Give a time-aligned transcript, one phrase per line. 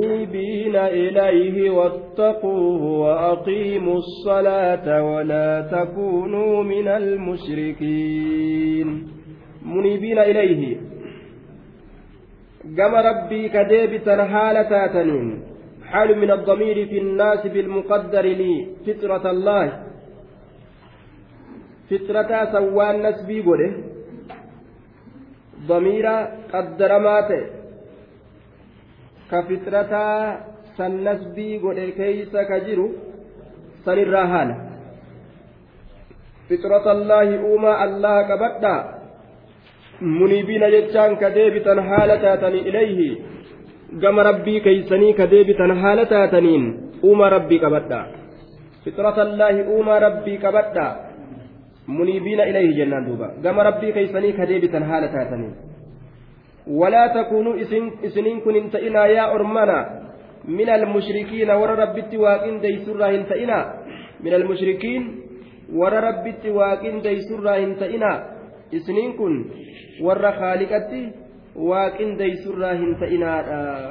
[0.00, 9.08] منيبين إليه واتقوه وأقيموا الصلاة ولا تكونوا من المشركين.
[9.62, 10.76] منيبين إليه.
[12.78, 15.42] قام ربي كديبة حالة تنين
[15.90, 19.82] حال من الضمير في الناس بالمقدر لي فطرة الله.
[21.90, 23.72] فطرة سوان نسبي قوله
[25.68, 26.06] ضمير
[26.52, 27.59] قدر ماته.
[29.30, 30.20] Ka fitrataa
[30.76, 32.86] san nasbii godhe keeysa ka jiru
[33.84, 34.56] sanirraa haala
[36.48, 38.78] fitrata allaahi uumaa allaha qabadhaa
[40.18, 43.10] muniibiina jechaan ka deebitan haala taatanii ilayhi
[44.04, 46.66] gama rabbii keeysanii ka deebitan haala taataniin
[47.10, 48.04] uumaa rabbii qabadhaa
[48.84, 50.92] fitrata allaahi uumaa rabbii qabadhaa
[51.96, 55.54] muniibiina ilayhi jennaan duuba gama rabbii keeysanii ka deebitan haala taataniin
[56.66, 57.54] ولا تكونوا
[58.04, 60.00] إسنين كن انتئنا يا أرمنا.
[60.44, 63.58] من المشركين ور ربت واقين ديسر انتئنا.
[64.20, 65.02] من المشركين
[65.72, 68.12] ور ربت واقين ديسر انتئنا.
[68.74, 69.44] إسنين كن
[70.02, 71.12] ور خالقتي
[71.56, 73.32] واقين ديسر انتئنا.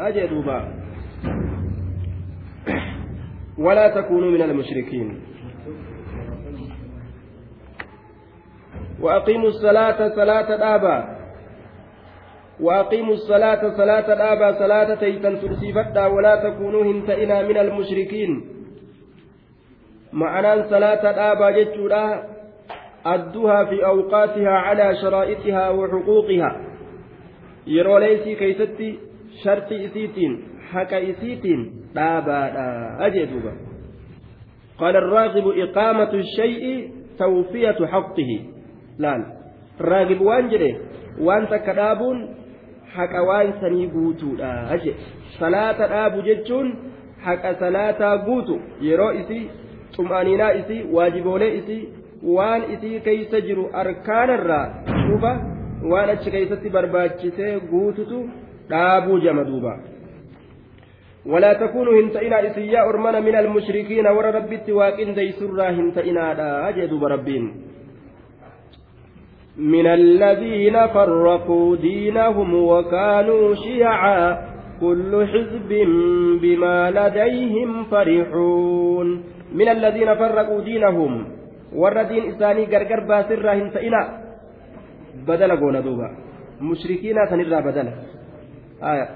[0.08, 0.60] أجدوبا
[3.58, 5.08] ولا تكونوا من المشركين.
[9.00, 11.19] وأقيموا الصلاة صلاة الآباء
[12.60, 18.32] وأقيموا الصلاة صلاة الآبا صلاة تيتن ترسيفتا ولا تكونوا هنتئنا من المشركين.
[20.14, 22.24] معنى صلاة الآبا جتشورا
[23.06, 26.52] أدوها في أوقاتها على شرائطها وحقوقها.
[28.40, 29.00] keeysatti
[29.44, 30.34] shartii isiitiin
[30.74, 31.62] haqa isiitiin
[31.96, 32.66] dhaabaadha
[33.06, 33.54] ajee duuba
[34.80, 38.32] قال الراغب إقامة الشيء توفية حقه.
[38.98, 39.26] لا
[39.80, 40.76] الراغب وانجره
[41.20, 42.39] وانت كدابون
[42.96, 44.96] haqa waan sanii guutuudha je
[45.40, 46.74] salaata dhaabu jechuun
[47.26, 49.46] haqa salaataa guutu yeroo isii
[49.96, 51.84] xum'aniinaa isii waajiboolee isii
[52.38, 54.66] waan isii keeysa jiru arkaanarraa
[55.08, 55.32] duuba
[55.92, 58.20] waan achi keeysatti barbaachisee guututu
[58.74, 59.80] dhaabuu jama duuba
[61.26, 67.00] ولا تكونوا هنتئنا إسيا أرمنا من المشركين ور ربي واقن دي سرا هنتئنا لا أجدوا
[67.00, 67.44] بربين
[69.60, 74.38] من الذين فرقوا دينهم وكانوا شيعا
[74.82, 75.72] كل حزب
[76.42, 79.24] بما لديهم فرحون.
[79.54, 81.28] من الذين فرقوا دينهم
[81.76, 84.02] والردين إساني قرقر باسر هنتئنا
[85.28, 86.08] بدل قول دوبا
[86.62, 87.88] مشركين سنرى بدل
[88.84, 89.08] آية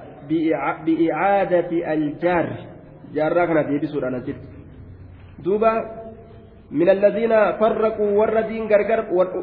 [0.86, 2.48] بإعادة الجار
[3.14, 4.24] جارا كانت يبسور أنا
[5.44, 6.03] دوبا
[6.80, 9.02] من الذين فرقوا والردين غرغر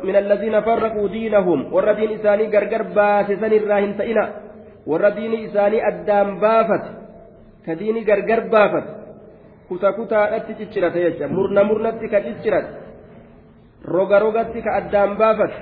[0.08, 4.24] من الذين فرقوا دينهم والردين إساني غرغر باسسن الراهن تئنا
[4.90, 6.84] والردين إساني أدام بافت
[7.66, 8.86] كديني غرغر بافت
[9.68, 12.66] كتا كتا أتي تشرت يجا مرنا مرنا تك تشرت
[13.94, 15.54] روغا روغا تك أدام بافت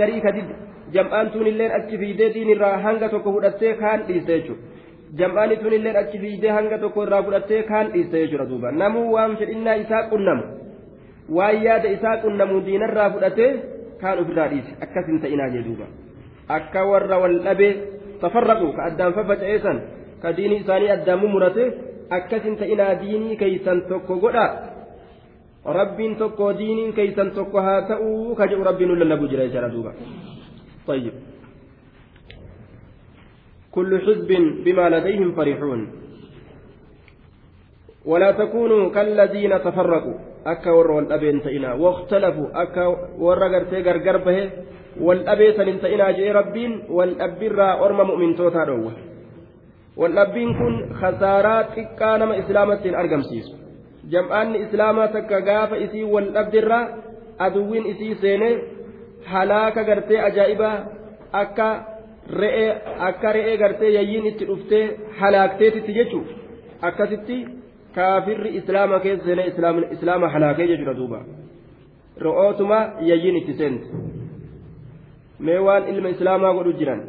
[0.00, 0.48] garii kadid
[0.94, 4.73] jam'aan tun illeen achi fiidee diin irraa hanga tokko fudhattee kaan dhiiste jechuudha
[5.20, 9.36] jam'aani tun illee achi fiidee hanga tokko irraa fudhattee kaan dhiiste jechuudha duuba namuu waan
[9.40, 10.44] fedhinnaa isaa qunnamu
[11.38, 13.50] waan yaada isaa qunnamu diinarraa fudhatee
[14.02, 15.86] kaan ofirraa dhiise akkas hin ta'inaa jee duuba
[16.58, 17.72] akka warra wal dhabee
[18.22, 19.78] tafarraqu ka addaan faffaca'eessan
[20.22, 21.64] ka diinii isaanii addaan mumurate
[22.18, 24.46] akkas hin ta'inaa diinii keeysan tokko godha
[25.78, 29.92] rabbiin tokko diiniin keeysan tokko haa ta'uu ka jedhu rabbiin nu lallabu jira jechaadha duuba
[30.86, 31.12] طيب
[33.74, 34.30] كل حزب
[34.64, 35.80] بما لديهم فرحون.
[38.04, 40.18] ولا تكونوا كالذين تفرقوا.
[40.46, 41.72] أكا ور والأبين تئنا.
[41.74, 42.48] واختلفوا.
[42.62, 42.84] أكا
[43.18, 44.50] ور غرتي غرغر به
[45.00, 46.72] والأبي سنين تئنا جي ربين.
[46.88, 48.92] والأبر أرم مؤمن توتا روه.
[49.96, 53.54] والأبين كن خسارات كانما إسلامة أرقم سيسو
[54.10, 56.70] جمعان إسلاما تكا غاف إسي والأبر
[57.40, 58.58] أدوين إسي سيني
[59.26, 60.72] هلاك غرتي أجائبا.
[61.34, 61.93] أكا
[62.30, 62.70] re'ee
[63.08, 64.84] akka re'ee gartee yayyiin itti dhuftee
[65.20, 66.26] halaakteetitti jechuun
[66.82, 67.36] akkasitti
[67.94, 69.46] kaafirri islaama keessa seenee
[69.96, 71.20] islaama halaakee jechuudha duuba.
[72.24, 73.86] Re'ootuma yayyiin itti seente.
[75.38, 77.02] Mee waan ilma islaamaa godhu jiran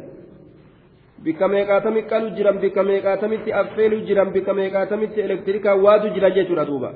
[1.24, 6.90] bikka meeqaatami qalu jiran bikka meeqaatamitti affeelu jiran bikka meeqaatamitti elektirikaa waadu jiran jechuudha duuba.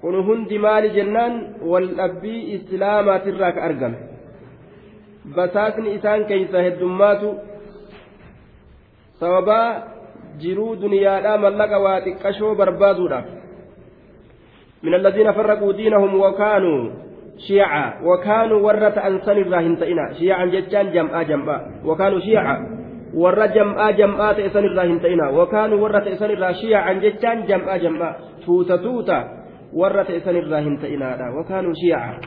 [0.00, 1.34] Kun hundi maali jennaan?
[1.70, 4.13] Wal dhabbii islaamaatirraa ka argame.
[5.36, 7.28] Basaasni isaan keeysa heddummaatu
[9.20, 9.68] sababaa
[10.42, 13.26] jiruu duniyaadhaa mallaqa waa xiqqashoo barbaaduudhaaf
[14.84, 16.80] من الذين فرقوا دينهم وكانوا
[17.48, 22.56] شيعا وكانوا ورة أنسان الراهن تئنا شيعا جتان جمعا جمعا وكانوا شيعا
[23.14, 27.46] warra jam'aa jam'aa ta'e san irraa hin ta'ina wakaanuu warra ta'e san irraa shiyacan jechaan
[27.46, 28.12] jam'aa jam'aa
[28.44, 29.18] tuuta tuuta
[29.80, 32.26] warra ta'e san irraa hin ta'inaadha wakaanuu shiyaca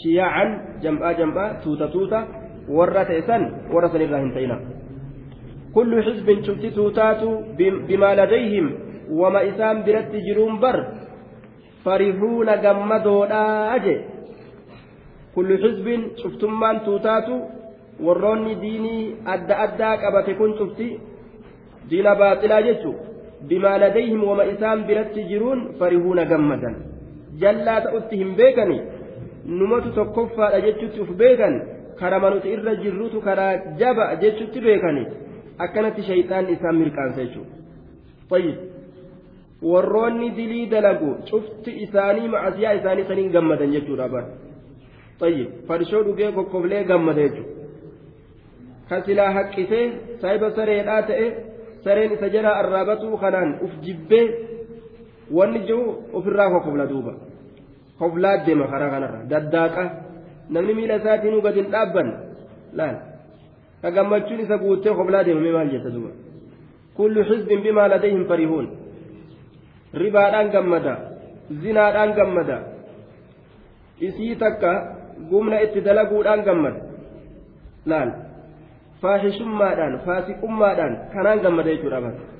[0.00, 0.50] shiyacan
[0.82, 2.26] jam'aa jam'aa tuuta tuuta
[2.78, 3.42] warra ta'e san
[3.74, 4.56] warra san irraa hin ta'ina
[5.74, 7.28] kullu xizbin cufti tuutaatu
[7.88, 8.68] bimaa ladayhim
[9.20, 10.76] wama isaan biratti jiruun bar
[11.84, 13.94] farihuuna gammadoodhaa je.
[15.34, 17.34] Kullu xizbin cuftummaan tuutaatu
[18.06, 20.88] warroonni diinii adda addaa qabate kun cufti
[21.90, 22.96] diina baaxilaa jechuun
[23.48, 26.76] bimaa ladayhim wama isaan biratti jiruun farihuuna gammadan.
[27.40, 28.80] Jallaa ta'utti hin beekani
[29.48, 31.60] numatu tokkoffaadha jechutti uf beekan
[32.00, 35.06] karama nuti irra jirrutu karaa jaba jechutti beekani
[35.58, 38.66] akkanatti shayxaan isaan mirqaansa jechuudha
[39.62, 44.28] warroonni dilii dalagu cufti isaanii macasiyaa isaanii saniin gammadan jechuudha bara
[45.20, 47.54] tayyib farshoo dhugee kokkoblee gammada jechuudha
[48.88, 49.84] kan silaa haqqisee
[50.22, 51.28] saahiba sareedhaa ta'e
[51.84, 54.26] sareen isa jalaa arraabatuu kanaan uf jibbee
[55.38, 57.14] wanni jiru ofirraa kokkobla duuba
[57.98, 59.84] koblaa deema karaa kanarra daddaaqa
[60.54, 62.08] namni miila isaatiin gadi hin dhaabban
[62.78, 62.96] laal
[63.82, 66.10] ka gammachuun isa guuttee koblaa deemame maal jetta duuba
[66.96, 68.66] kullu xizbin bimaa ladayhim farihuun
[70.02, 70.94] ribaadhaan gammada
[71.62, 72.58] zinaadhaan gammada
[74.08, 74.70] isii takka
[75.30, 76.80] gumna itti dalaguudhaan gammada
[77.90, 78.10] laal
[79.02, 82.35] faahishummaadhaan faasiqummaadhaan kanaan gammada jechuudha bara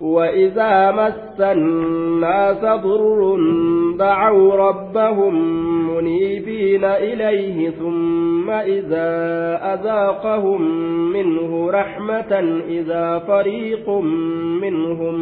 [0.00, 3.36] وإذا مس الناس ضر
[3.98, 5.34] دعوا ربهم
[5.94, 9.10] منيبين إليه ثم إذا
[9.74, 10.62] أذاقهم
[11.12, 13.90] منه رحمة إذا فريق
[14.60, 15.16] منهم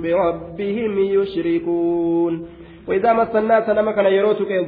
[0.00, 2.46] بربهم يشركون.
[2.88, 4.66] وإذا مس الناس لما كان يروتك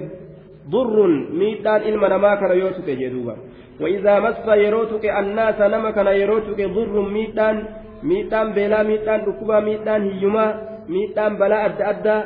[0.71, 3.37] ضر ميتان إلما نما كان يروتك جدوبا.
[3.81, 7.65] وإذا مس يروتك الناس لما كان يروتك ضر ميتان
[8.11, 10.51] miidhaan beelaa miidhaan dhukkubaa miidhaan hiyyumaa
[10.95, 12.21] miidhaan balaa adda addaa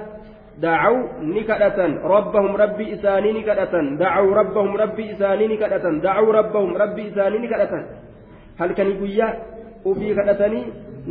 [0.65, 0.97] dacaw
[1.35, 6.77] ni kadhatan rabbahum rabbi isaanii ni kadhatan dacaw rabbahum rabbi isaanii ni kadhatan dacaw rabbahum
[6.82, 7.85] rabbi isaanii ni kadhatan
[8.61, 9.32] halkanii guyyaa
[9.85, 10.65] ufii kadhatanii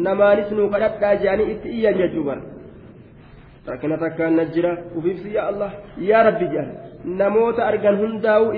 [0.08, 2.42] namaanis nuu kadhadhaa jedhanii itti iyyan jechuu bara
[3.70, 5.72] rakkina takkaan na jira ufiifsi yaa allah
[6.10, 6.70] yaa rabbi jedhan
[7.22, 8.54] namoota argan hundaa'uu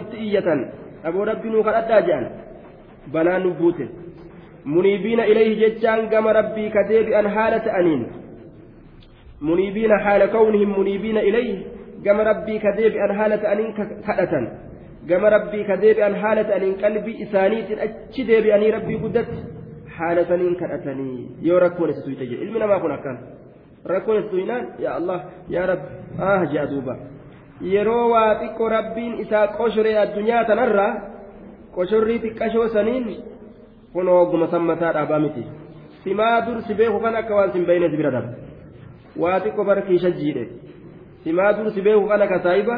[6.09, 8.03] gama rabbii ka deebi'an haala ta'aniin
[9.41, 11.65] muniibiina haala kawnihim muniibiina ilayhi
[12.03, 13.71] gama rabbii ka deebi'an haala ta'aniin
[14.07, 14.45] kadhatan
[15.09, 19.39] gama rabbii ka deebi'an haala ta'aniin qalbii isaaniitiin achi deebi'anii rabbii guddatti
[19.97, 23.17] haala saniin kadhatanii yoo rakkoon isa tuyte jedhe ilmi namaa kun akkaan
[23.93, 25.19] rakkoon isa tuynaan yaa allah
[25.55, 25.89] yaa rabbi
[26.29, 26.95] ah jedha duuba
[27.73, 30.91] yeroo waa xiqqoo rabbiin isaa qoshoree addunyaa tanarraa
[31.75, 33.05] qoshorrii xiqqashoo saniin
[33.93, 35.43] kun hogguma sammataa dhaabaa miti
[36.03, 38.33] simaa dur si beeku kan akka waan sin bayne si bira darba
[39.21, 40.43] waa xiqqo bara kiisha jiidhe
[41.23, 42.77] simaa dur si beeku kan akka saayiba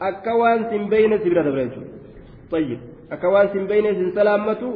[0.00, 1.90] akka waan sin bayne si bira dabra jechuudha
[2.50, 2.80] tayyib
[3.10, 4.68] akka waan sin bayne sin salaammatu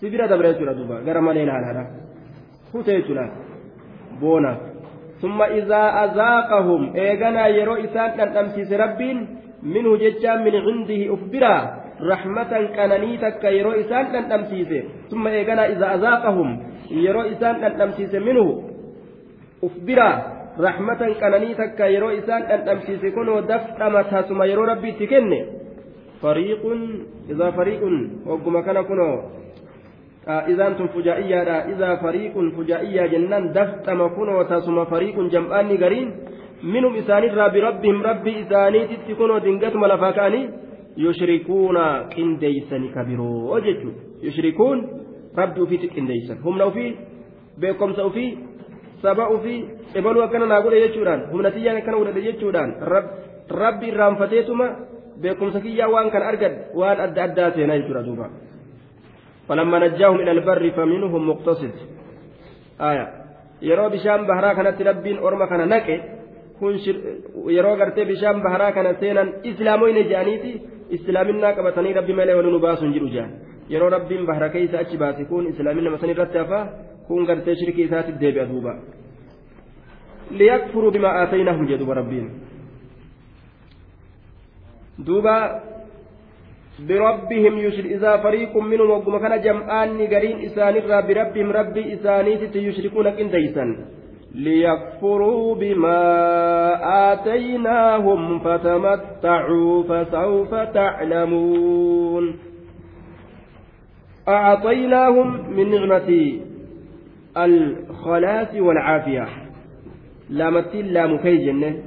[0.00, 1.84] si bira dabra jechuudha duuba gara malee laalaadha
[2.72, 3.26] kutee jechuudha
[4.20, 4.72] boonaaf
[5.22, 9.18] ثم إذا أذاقهم إيغانا يرو إسان أن أمسيس ربين
[9.62, 14.82] منه ججا من عنده أخبرا رحمة كانني تك يرو إسان أن أمسيسه.
[15.10, 16.48] ثم إيقنا إذا أذاقهم
[16.90, 18.46] يرو إسان أن أمسيسه منه.
[19.64, 20.10] أخبرا
[20.60, 25.32] رحمة كانني تك يرو إسان أن أمسيسه كنو دفع متى ثم يرو ربي تكن
[26.22, 26.62] فريق
[27.30, 27.82] إذا فريق
[28.26, 29.10] وقم كان كنو.
[30.28, 31.42] إذا أنتم فجائية
[31.72, 36.08] إذا فريق فجائية جنان دفتم كنو تسمى فريق جمعان قرين
[36.62, 37.22] منهم إسان
[37.54, 40.42] بربهم ربي إساني تتكنوا دنقت ملفاكاني.
[40.96, 41.84] Yushrikuuna
[42.14, 44.78] qindeeysani kabiroo jechuudha yushrikuun
[45.36, 46.96] rabbi ufiitti qindeeysan humna ufii
[47.60, 48.38] beekomsa ufii
[49.02, 49.60] saba ufii
[49.94, 52.70] ebaluu akkana naa godhe jechuudhaan humna tiyyaan akkana godhadhe jechuudhaan
[53.62, 54.66] rabbi irraanfateetuma
[55.22, 58.30] beekumsa kiyyaa waan kan argad waan adda addaa seenaa jechuudha duuba
[59.48, 61.74] فلما نجاهم إلى البر فمنهم مقتصد
[62.80, 63.06] آية
[63.62, 65.96] yeroo bishaan baharaa kanatti rabbiin orma kana naqe
[66.58, 66.74] kun
[67.56, 70.52] yeroo gartee bishaan baharaa kana seenan islaamoyne jedhaniiti
[72.66, 73.30] baasuun jedhu jaan
[73.74, 76.64] yeroo rabbiin bahra keessa achi baase kun islaamin nama san irratti hafaa
[77.08, 78.72] kun gartee shirkii isaatti deebi'a duuba
[80.40, 82.30] liyakfuruu bimaa aataynahum jedhuba rabbiin
[85.06, 85.36] duuba
[86.88, 90.74] بربهم يشرك إذا فريق منهم وقم كان جمعان قرين إسان
[91.08, 93.64] بربهم ربي إسانيت يشركون كنديسا
[94.34, 96.02] ليكفروا بما
[97.12, 102.34] آتيناهم فتمتعوا فسوف تعلمون.
[104.28, 106.38] أعطيناهم من نعمة
[107.36, 109.28] الخلاص والعافية.
[110.30, 111.82] لامتين لام كي جنة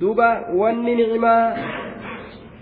[0.00, 1.56] دوبا واني نعمة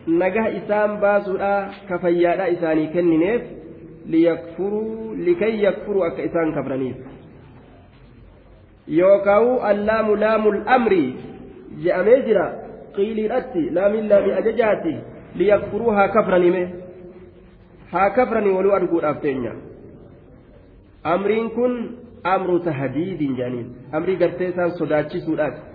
[0.09, 3.43] نجاه إسام باسودا كفيادا إساني كننيف
[4.07, 6.97] ليكفروا لكي يكفروا أك إسان كفرنيف
[8.89, 10.93] يوكاو اللام لام الأمر
[11.85, 12.47] جاء جرا
[12.97, 14.97] قيل أتي لام لام أججاتي
[15.37, 16.81] ليكفروها كفرني
[17.93, 19.53] haa kafranii waluu arguudhaaf teenya
[21.13, 21.73] amriin kun
[22.35, 23.69] amru tahdiidin jedhaniin
[23.99, 25.69] amrii gartee isaan sodaachisuudhaati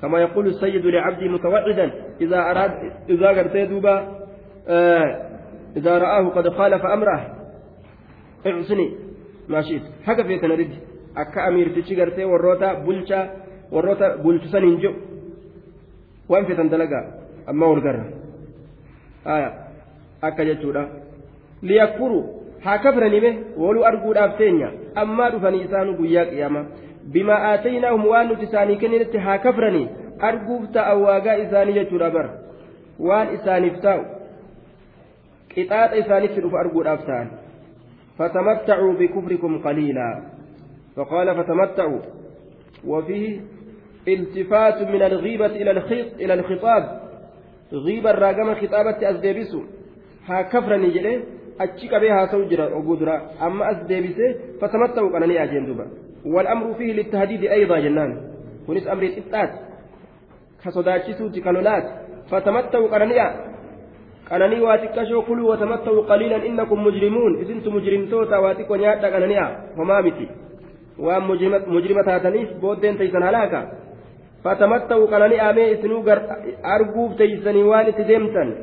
[0.00, 2.72] كما يقول السيد لعبده متوعدا إذا أراد
[3.08, 3.94] إذا قرتي دوبا
[4.68, 5.08] آه
[5.76, 7.20] إذا رآه قد خالف أمره
[8.46, 8.88] اعصني.
[9.48, 9.82] ما شئت.
[10.06, 10.72] حق في تنرد
[11.22, 13.18] akka amiirtichi gartee warroota bulcha
[13.72, 14.94] warroota bulchu san hin jiru.
[16.28, 17.04] Waan fetan dalagaa
[17.46, 18.04] ammaa ol garra.
[20.22, 20.88] Akka jechuudha.
[21.62, 22.18] Liyakkuru
[22.64, 24.70] haa kafranime waluu arguudhaaf teenya.
[24.94, 26.64] Ammaa dhufanii isaanu guyyaa qiyama
[27.12, 29.88] bimaa aataynaahum waan nuti isaanii kenninetti haa kafranii
[30.28, 32.30] arguuf ta'a waagaa isaanii jechuudha bara.
[32.98, 34.04] Waan isaaniif ta'u
[35.54, 37.28] qixaaxa isaanitti dhufa arguudhaaf ta'an.
[38.18, 40.35] Fatamattacuu bikufrikum qaliilaa.
[40.96, 42.00] فقال فتمتعوا.
[42.86, 43.40] وفيه
[44.08, 47.00] التفات من الغيبة إلى الخيط إلى الخطاب.
[47.72, 49.60] غيبة الراقمة خطابة أزديبسو
[50.28, 50.42] ها
[51.88, 55.86] qabee haasa'u jira oguu dura amma as deebisee fatamatta'u qananii ajeen duba
[56.26, 58.10] والأمر فيه للتهديد أيضا جنان.
[58.66, 59.50] كنس أمر الإبطات
[60.64, 61.86] كصداتشسو تكالولات.
[62.30, 63.26] فتمتعوا قرنيا
[64.30, 67.32] قرني واتكشوا كلوا وتمتعوا قليلا إنكم مجرمون.
[67.40, 69.46] إذ أنتم مجرمتوتا واتكوا نياتا قرنيا
[69.78, 70.26] وما متي.
[70.98, 71.26] Waan
[71.66, 73.66] mujrima taataniif booddeen taysan halaaka?
[74.44, 76.04] Fatamatta'u qananii amee isinuu
[76.62, 78.56] arguuf teeysanii waan itti deemtan?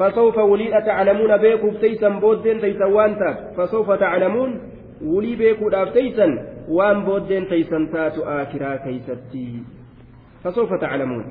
[0.00, 4.60] فسوف ولي تعلمون بيكو تيسا بودين تيسا وانتا فسوف تعلمون
[5.04, 6.26] ولي بيكو داف تيسا
[6.68, 9.62] وان بودين تيسا تاتو آكرا كيستي
[10.44, 11.24] فسوف تعلمون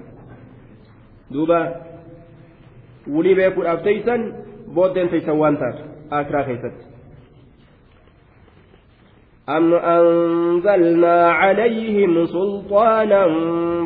[1.32, 1.75] دوبا
[3.08, 4.15] ولي بيكو داف تيسا
[4.75, 5.70] بودين تيسا وانتا
[6.12, 6.86] آكرا كيستي
[9.50, 13.25] أم أنزلنا عليهم سلطانا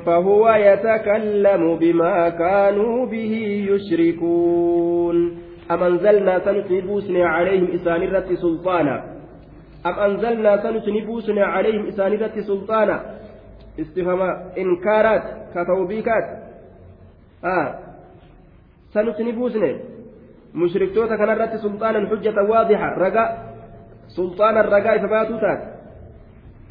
[0.05, 3.33] فهو يتكلم بما كانوا به
[3.69, 5.37] يشركون
[5.71, 9.03] أم أنزلنا سنتنبوسنا عليهم إسانرة سلطانا
[9.85, 12.97] أم أنزلنا سنتنبوسنا عليهم إسانرة سلطانا
[13.79, 14.21] استفهام
[14.57, 15.23] إنكارات
[15.55, 16.25] كتوبيكات.
[17.45, 17.79] آه.
[18.93, 19.79] سنتنبوسنا
[20.55, 23.52] مشركتوتا كان سلطانا حجة واضحة رجاء.
[25.15, 25.67] Baatuu taate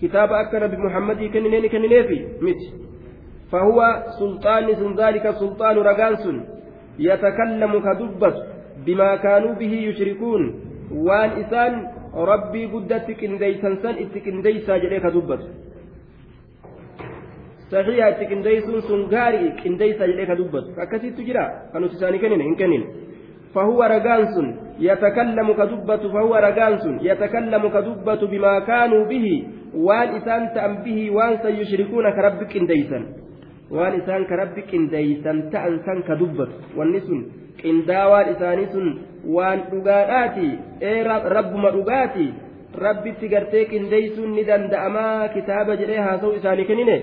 [0.00, 2.72] kitaaba akka nabi muhammadii kennineeni kennineefi miti
[3.50, 6.38] fahuwa sulxaanni sun daalika sulxaanu ragaan sun
[7.08, 8.42] yatakallamu ka dubbatu
[8.84, 10.46] bimaa kaanuu bihi yushrikuun
[11.08, 11.76] waan isaan
[12.30, 15.46] rabbii guddatti qindeeysan san itti qindeeysaa jedhee ka dubbatu
[17.70, 22.44] saxiiha itti qindeeysuun sun gaarii qindeeysaa jedhee ka dubbatu akkasittu jira kan nuti isaanii kennine
[22.48, 22.86] hin kennine
[23.54, 24.34] فهو رجانس
[24.80, 29.26] يتكلم كدبة فهو رجانس يتكلم كدبة بما كانوا به
[29.74, 33.00] وان إسان تأم به وان سيشركون كربك إنديسا
[33.70, 37.20] وان إسان كربك إنديسا تأنسان كدبة والنسن
[37.62, 38.86] isaanii sun
[39.34, 40.48] waan dhugaadhaati
[40.90, 42.26] ee rabbuma dhugaati
[42.84, 46.96] rabbitti gartee qindeeysuun ni danda'amaa kitaaba jedhee haasa'u isaanii kennine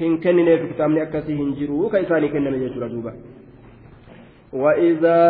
[0.00, 3.12] hin kennineef kitaabni akkasii hin jiru ka isaanii kenname jechuudha duuba.
[4.54, 5.20] وإذا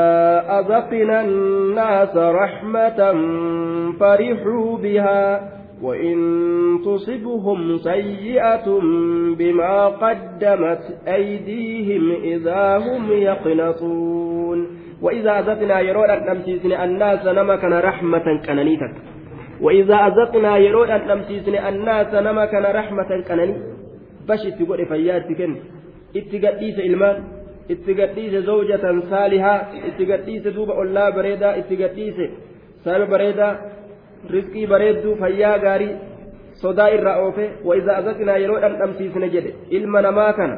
[0.59, 3.13] أذقنا الناس رحمة
[4.01, 5.51] فرحوا بها
[5.83, 6.17] وإن
[6.85, 8.81] تصبهم سيئة
[9.39, 14.67] بما قدمت أيديهم إذا هم يقنطون
[15.03, 18.95] وإذا أذقنا يرون نمسيسن الناس نمكن رحمة كنانيتك
[19.61, 23.55] وإذا أذقنا يرون نمسيسن الناس نمكن رحمة كناني
[24.29, 25.41] بش تقول فياتك
[26.17, 27.34] اتقديس إلمان
[27.73, 29.59] itti gadhiise zawjatan saalihaa
[29.91, 32.27] itti gadhiise duuba ollaa bareedaa itti gadhiise
[32.85, 33.53] saaba bareedaa
[34.35, 35.95] rizqii bareedduu fayyaa gaarii
[36.63, 40.57] sodaa irraa oofe wa'iza azaqnaa yeroo dhandhamsiisne jedhe ilma namaa kana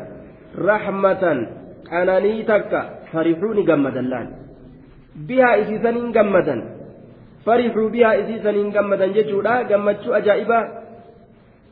[0.71, 1.39] rahmatan
[1.91, 2.81] qananii takka
[3.13, 4.27] farixuu ni gammadan laan
[5.29, 6.61] bihaa isiisaniin gammadan
[7.47, 10.65] farixuu bihaa isiisaniin gammadan jechuudha gammachuu ajaa'ibaa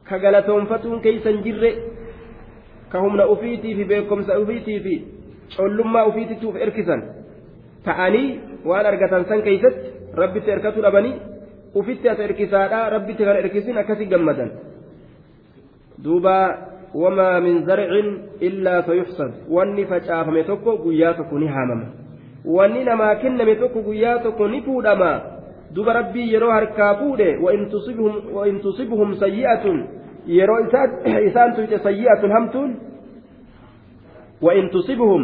[0.09, 1.73] ka galatoonfatuun keeysan jirre
[2.93, 4.95] ka humna ufiitii fi beekomsa ufiitii fi
[5.57, 7.01] collummaa ufiitituuf erkisan
[7.85, 8.29] ta'anii
[8.71, 9.89] waan argatan san keeysatti
[10.23, 11.15] rabbitti erkatu dhabanii
[11.81, 14.51] ufitti as erkisaadha rabbitti kan erkisin akkasii gammadan
[16.05, 16.37] duuba
[16.95, 18.09] wamaa min zarcin
[18.41, 21.87] illaa sayuxsad wanni facaafame tokko guyyaa tokko ni haamama.
[22.57, 25.11] Wanni namaa kenname tokko guyyaa tokko ni fuudhama.
[25.75, 29.79] Duba rabbii yeroo harkaa fuudhe wain tusibhum sayyi'atun.
[30.27, 30.59] Yeroo
[31.29, 32.77] isaan tuyxe sayyi'atun hamtuun
[34.43, 35.23] وإن تصبهم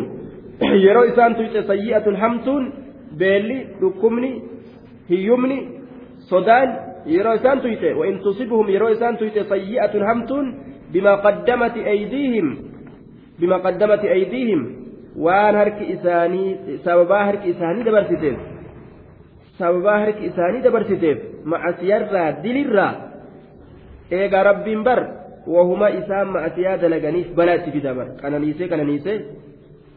[1.11, 2.65] isaan tuyxe sayyi'atun hamtuun
[3.19, 4.31] beelli dhukkubni
[5.11, 5.59] hiyyumni
[6.31, 6.69] sodaan
[7.07, 10.47] yeroo isaan tuyxe وإن تصبهم isaan tuyxe sayyi'atun hamtuun
[10.93, 12.59] بما قدمت أيديهم
[13.39, 14.81] بما قدمت أيديهم
[15.17, 18.37] waan harki isaanii sababaa harki isaanii dabarsiteef
[19.59, 22.93] sababaa harki isaanii dabarsiteef macasiyarraa dilirraa
[24.19, 25.01] eegaa rabbiin bar
[25.47, 29.17] wahuma isaan ma'asiyaa dalaganiif balaa itti fida bar qananiisee qananiisee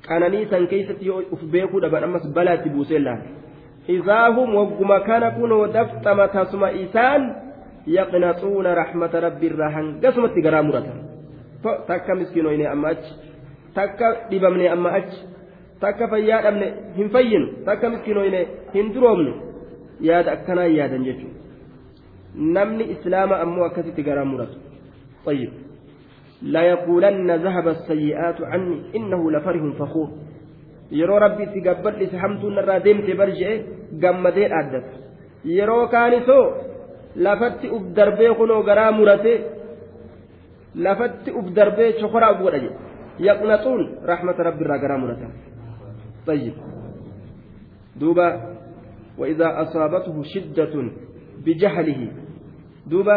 [0.07, 3.23] qananiisan keessatti yoo uf beekuu dhaban ammas balaa itti buusee laala
[3.87, 7.35] isaahum wagguma kana kunoo daftama tasuma isaan
[7.97, 10.99] yaqnaxuuna raxmata rabbiirraa hangasumatti garaa muratan
[11.87, 13.13] takka miskiinoyne amma achi
[13.75, 15.19] takka dhibamne amma achi
[15.79, 19.33] takka fayyaa dhabne hin fayyinu takka miskiinoyne hin duroomnu
[20.09, 21.39] yaada akkanaa yaadan jechuudha
[22.57, 24.57] namni islaama ammoo akkasitti garaa muratu
[25.24, 25.50] طيب
[26.42, 30.08] لا يقولن ذهب السيئات عني إنه لفرح فخور
[30.90, 33.54] yeroo rabbi itti gabbadhise hamtuun irraa deemte barje'e
[34.02, 34.92] gammadee dhaaddata
[35.56, 36.44] yeroo kaanisoo
[37.26, 39.34] lafatti uf darbee kunoo garaa murate
[40.84, 42.76] lafatti uf darbee chokoraa uf godha jedhe
[43.28, 45.28] yaqnaxuun rahmata rabbi irraa garaa murata
[46.28, 46.54] طيب
[48.00, 48.28] دوبا
[49.18, 50.74] وإذا أصابته شدة
[51.44, 52.00] بجهله
[52.86, 53.16] دوبا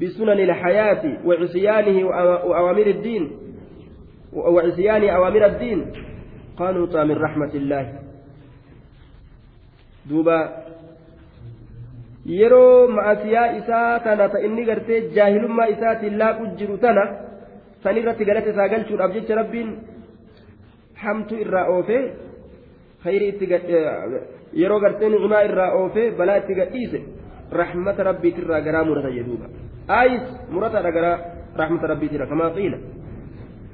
[0.00, 2.06] بسنن الحياة وعصيانه
[2.48, 3.30] وأوامر الدين
[4.32, 5.92] وعصيان أوامر الدين
[6.56, 7.84] قنط من رحمة الله
[10.10, 10.68] دوبا
[14.04, 17.04] tana ta inni gartee jaahilummaa isaatiin laaqu jiru tana
[17.82, 19.70] san irratti galata isaa galchuudhaaf jecha rabbiin
[21.02, 22.02] hamtu irraa oofee
[23.04, 23.46] khayri itti
[24.60, 27.00] yeroo gartee ni'imaa irraa oofee balaa itti gadhiise
[27.60, 29.10] rahmata rabbiitirraa garaa murata
[29.88, 31.18] jedhuuba aayis murataadha garaa
[31.56, 32.78] rahmata rabbiitirra kamaa qiila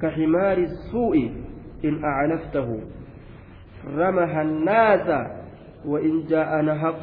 [0.01, 1.31] كحمار السوء
[1.85, 2.79] إن أعنفته
[3.97, 5.27] رمح الناس
[5.85, 6.99] وإن جاء نهق.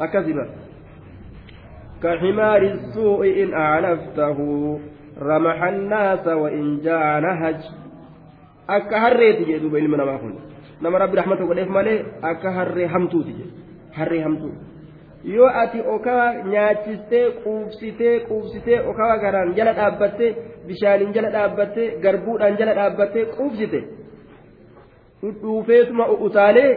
[0.00, 0.48] أكذب
[2.02, 4.38] كحمار السوء إن أعنفته
[5.22, 7.60] رمح الناس وإن جاء نهج.
[8.70, 10.34] هريت جدوب علم نما كن
[10.82, 13.46] نما ربي رحمته وليف مالي أكا هري همتو تجي
[13.94, 14.50] هري همتو
[15.24, 20.30] yoo ati okaa nyaachistee quubsitee quubsitee okaa garaan jala dhaabbattee
[20.66, 23.80] bishaaniin jala dhaabbattee garbuudhaan jala dhaabbattee quubsite
[25.22, 26.70] dhudhuufeetuma utaalee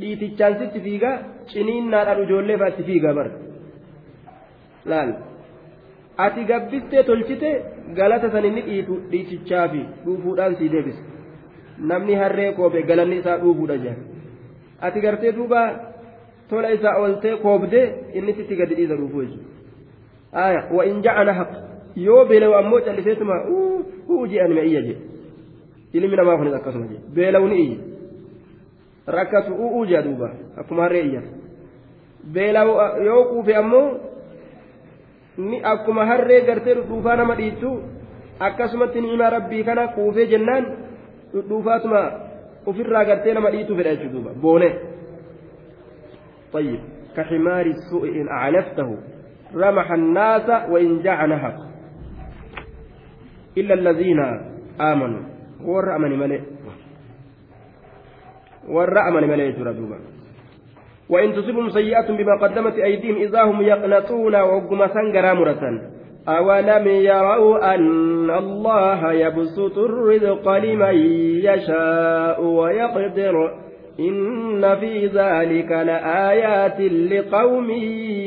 [0.00, 1.14] dhiitichaan sitti fiigaa
[1.52, 3.30] ciniinnaadhaan ijoollee fa'aatti fiigaa bara.
[4.90, 5.10] Laal.
[6.24, 7.50] Ati gabbistee tolchite
[7.98, 11.02] galata san inni dhiitu dhiitichaa fi dhuufuudhaan sii deebise.
[11.78, 13.96] Namni harree koobe galanni isaa dhuufuudha jaa
[14.86, 15.60] ati gartee duuba
[16.48, 19.54] tola isaa ooltee koobdee inni sitti gadi dhiisa dhuufuu jechuudha
[20.46, 21.52] aya wa in ja'ana haq
[21.96, 23.34] yoo beelawu ammoo calliseetuma
[24.08, 24.96] uu je'an iyya jedhe
[25.92, 27.78] ilmi namaa kunis akkasuma jedhe beelawu ni iyya
[29.06, 31.26] rakkatu uu jea duuba akkuma harree iyyan
[32.34, 32.72] beelawu
[33.06, 33.88] yoo quufe ammoo
[35.38, 37.70] ni akkuma harree gartee dhudhuufaa nama dhiittu
[38.48, 40.66] akkasumatti ni'imaa rabbii kana quufee jennaan
[41.34, 42.00] dhudhuufaatuma
[42.66, 44.93] ofirraa gartee nama dhiitu fedha jechuudha boonee.
[46.54, 46.80] طيب
[47.16, 48.98] كحمار السوء إن أعلفته
[49.54, 51.56] رمح الناس وإن جاع نهق
[53.58, 54.20] إلا الذين
[54.80, 55.22] آمنوا.
[55.64, 56.40] والرأمن ملئ.
[58.68, 59.98] والرأمن ملئ جردوبا
[61.08, 65.80] وإن تصبهم سيئة بما قدمت أيديهم إذا هم يقنطون وقم سنجر مرة
[66.28, 70.94] أولم يروا أن الله يبسط الرزق لمن
[71.44, 73.34] يشاء ويقدر
[74.00, 77.70] إن في ذلك لآيات لقوم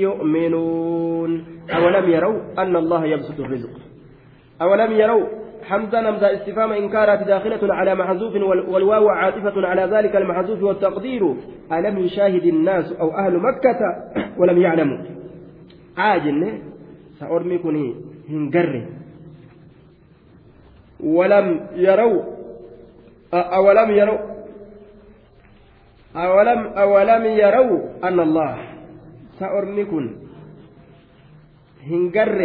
[0.08, 1.46] يؤمنون.
[1.76, 3.70] أولم يروا أن الله يبسط الرزق؟
[4.62, 5.26] أولم يروا
[5.64, 8.36] حمزة نمزة استفهام إنكارات داخلة على محذوف
[8.70, 11.36] والواو عاطفة على ذلك المحذوف والتقدير.
[11.72, 13.80] ألم يشاهد الناس أو أهل مكة
[14.38, 14.98] ولم يعلموا
[15.98, 16.60] عاجل
[17.20, 17.96] سأرمي كني
[18.30, 18.86] هنجر.
[21.04, 22.24] ولم يروا
[23.34, 24.37] أولم يروا
[26.17, 28.53] أولم أولم يروا أن الله
[29.41, 30.07] سأرمي كن
[31.91, 32.41] هنجر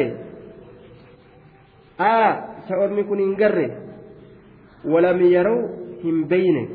[1.99, 2.33] آه
[2.69, 3.57] سأرمي كن هنجر
[4.85, 5.67] ولم يروا
[6.03, 6.67] هم بينه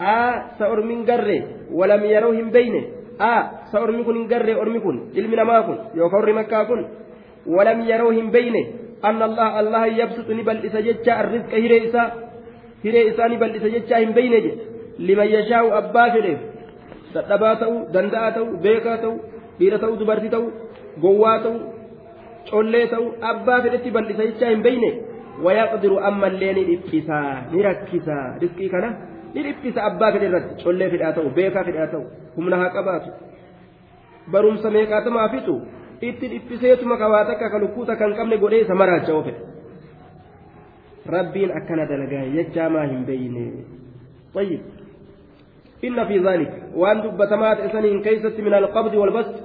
[0.00, 1.28] آه سأرمي هنجر
[1.72, 2.84] ولم يروا هم بينه
[3.20, 6.80] آه سأرمي كن هنجر أرمي كن علمنا ما كن يوكر مكة كن
[7.46, 8.64] ولم يروا هم بينه
[9.04, 12.02] أن الله الله يبسط نبل إسجد الرزق هيري إسا
[12.84, 14.46] هيري إسا نبل إسجد هم بينه
[14.99, 16.39] liman yashaa'u abbaa fedheef
[17.13, 19.15] dadhabaa ta'u danda'aa ta'u beekaa ta'u
[19.59, 20.45] dhiira ta'u dubartii ta'u
[21.05, 21.55] gowwaa ta'u
[22.51, 24.89] collee ta'u abbaa fedhetti bal'isa jechaa hin beeyne
[25.45, 28.89] wayaqdiru ammallee ni dhiphisaa ni rakkisaa riskii kana
[29.33, 32.03] ni dhiphisa abbaa fedhe irratti collee fedhaa ta'u beekaa fedhaa ta'u
[32.37, 33.09] humna haa qabaatu
[34.35, 35.55] barumsa meeqaatamaa fixu
[36.09, 39.41] itti dhiphiseetuma qabaa takka ka lukkuuta kan qabne godhee isa maraacha'oo fedhe
[41.15, 43.45] rabbiin akkana dalagaa jechaa maa hin beeyne
[44.33, 44.61] طيب
[45.83, 46.51] إن في ذلك.
[46.75, 49.35] وأن دبتمات إسنين كيست من القبض والبسط.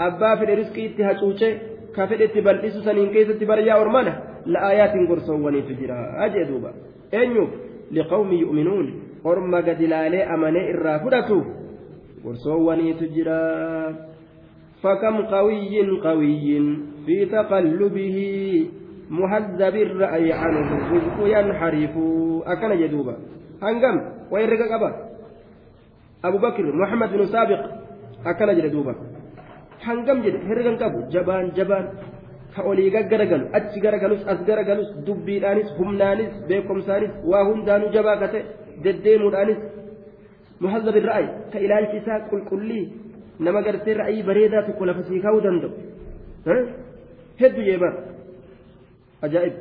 [0.00, 1.52] أبا في الرزق اتهاتوشي
[1.96, 6.72] كفر اتبالإسو سنين كيست بريا أرمانة لآيات قرصواني تجرى أجدوبا
[7.14, 7.48] أنيو.
[7.92, 9.02] لقوم يؤمنون.
[9.26, 11.40] أرمى قد لالي أمني إرافدتو
[12.24, 13.42] قرصواني تجرى
[14.82, 18.16] فكم قوي قوي في تقلبه.
[19.10, 20.68] مهذب الرأي عنه.
[20.76, 21.94] الرزق ينحرف
[22.46, 23.16] أكن جدوبا
[23.62, 23.96] هنقم
[24.30, 25.11] ويرقى قبا.
[26.24, 27.60] أبو بكر محمد بن سابق
[28.26, 28.94] أكن جدوبا
[29.86, 31.84] هنقم جد هرقا قبو جبان جبان
[32.56, 38.40] كأولي غرغلو أتش غرغلوس أس غرغلوس دبيرانيس همنانيس بيكمسانيس واهم دانو جبا كته
[38.84, 39.60] دديمودانيس
[40.62, 42.82] مهذب الرأي كإلال كساك كل كلي
[43.40, 45.70] nama gartee ra'ayii bareedaa tokko lafa sii kaa'uu danda'u.
[47.40, 47.94] Hedduu jeeban
[49.26, 49.54] ajaa'ib.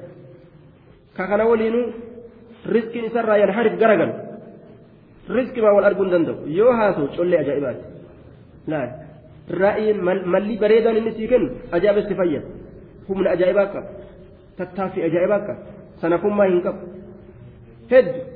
[1.18, 1.86] Ka kana waliinuu
[2.74, 4.14] riskiin isarraa yanharif garagalu.
[5.36, 7.84] Hin danda'u yoo haasa'u collee ajaa'ibaati
[8.68, 8.90] laal
[9.64, 10.02] ra'ayiin
[10.34, 12.48] malli bareedaan inni sii kennu ajaa'ibatti fayyada
[13.10, 13.90] humna ajaa'ibaa qaba
[14.58, 15.62] tattaaffii ajaa'ibaa qaba
[16.02, 16.84] sanafummaa hin qabu
[17.94, 18.28] hedduu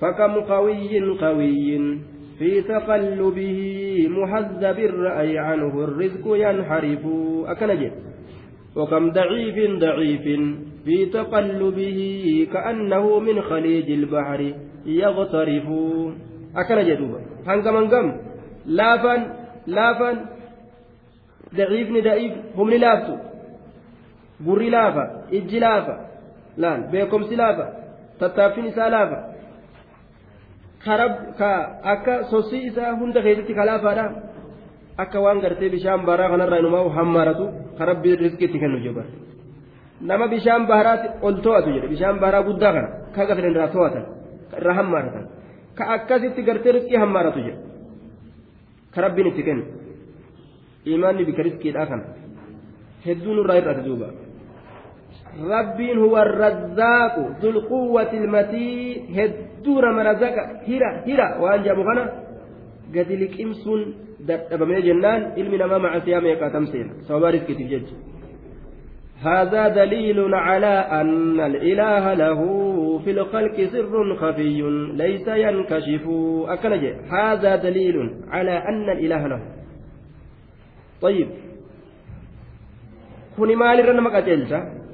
[0.00, 1.86] fakka muqawiyyin qawiyyin
[2.38, 3.60] في تقلبه
[4.08, 7.04] مهذب الرأي عنه الرزق ينحرف
[7.46, 7.92] أكنجد
[8.76, 10.24] وكم ضعيف ضعيف
[10.84, 11.98] في تقلبه
[12.52, 14.52] كأنه من خليج البحر
[14.86, 15.66] يغترف
[16.56, 17.00] أكنجد
[17.46, 18.16] هنقم هنقم
[18.66, 20.10] لافا لافا
[21.56, 23.16] ضعيف ضعيف هم لافتو
[24.40, 25.96] بري لافا إج لافا
[26.56, 27.66] لأن بيكم سلافا
[28.20, 29.36] تتافين سالافا
[30.86, 31.50] ka
[31.82, 34.04] akka sosii isaa hunda keessatti kalaafaadha
[35.02, 37.44] akka waan gartee bishaan baraa kanarraa inumaa hammaaratu
[37.78, 39.02] ka rabbi riskiitti kennu jeba
[40.00, 44.04] nama bishaan baharaatti ol to'atu jedhe bishaan baraa guddaa kana ka gafilan irraa to'atan
[44.60, 45.24] irraa hammaaratan
[45.78, 47.60] ka akkasitti gartee riskii hammaaratu jedhe
[48.94, 49.64] ka rabbiin itti kennu
[50.94, 52.04] imaanni bika riskiidhaa kana
[53.06, 54.08] hedduu nurraa hir'ate duuba
[55.54, 62.02] rabbiin huwa arrazzaaqu dulquwwati ilmatii hedduu nama razaqa hira hira waan jedhamu kana
[62.94, 63.80] gadi liqimsuun
[64.28, 67.94] dadhabamee jennaan ilmi namaa macasiyaa meeqaa tamseen sababa riskiitiif jecha
[69.22, 72.40] هذا دليل على أن الإله له
[73.04, 74.62] في الخلق سر خفي
[74.94, 76.04] ليس ينكشف
[76.48, 77.96] أكنج هذا دليل
[78.28, 79.40] على أن الإله له
[81.02, 81.28] طيب
[83.36, 84.86] كوني مال رنمك أجلتا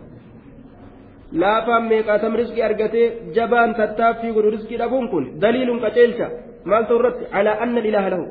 [1.32, 6.26] laafaan meeqaatam riskii argatee jabaan tattaaffii godhu riskii dhabuun kun daliiluun qaceelcha
[6.70, 8.26] maal ta'u irratti alaa anna ilaaha lahu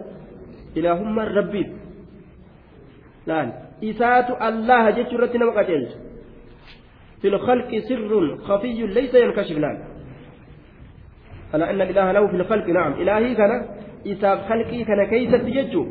[0.79, 1.69] ilaahummaan rabbiif
[3.29, 3.49] laal
[3.81, 5.97] isaatu allaha jechuu irratti nama qaceelcha
[7.21, 9.79] في الخلق سر خفي ليس ينكشف لأن
[11.53, 13.65] على أن الإله له في الخلق نعم إلهي كان
[14.07, 15.87] إساب خلقي كان كيسة يجو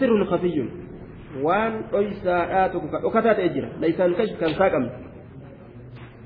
[0.00, 0.64] سر خفي
[1.42, 4.88] وان أيسا آتك وكتات أجرا ليس ينكشف كان ساقم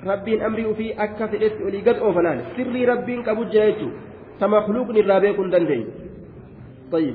[0.06, 3.98] akka fedhetti olii gad oofalaan sirrii rabbiin qabu jira jechuudha
[4.38, 5.86] ta makluuqni irraa beekuu hin dandeenye
[6.92, 7.14] طيب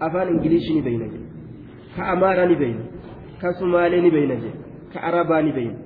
[0.00, 1.23] afaan ingiliishii ni beeyna jedhe
[1.96, 2.84] ka amaaraa ni beeyna
[3.40, 4.58] ka sumaalee ni beeyna jedhe
[4.92, 5.78] ka arabaa ni beeyna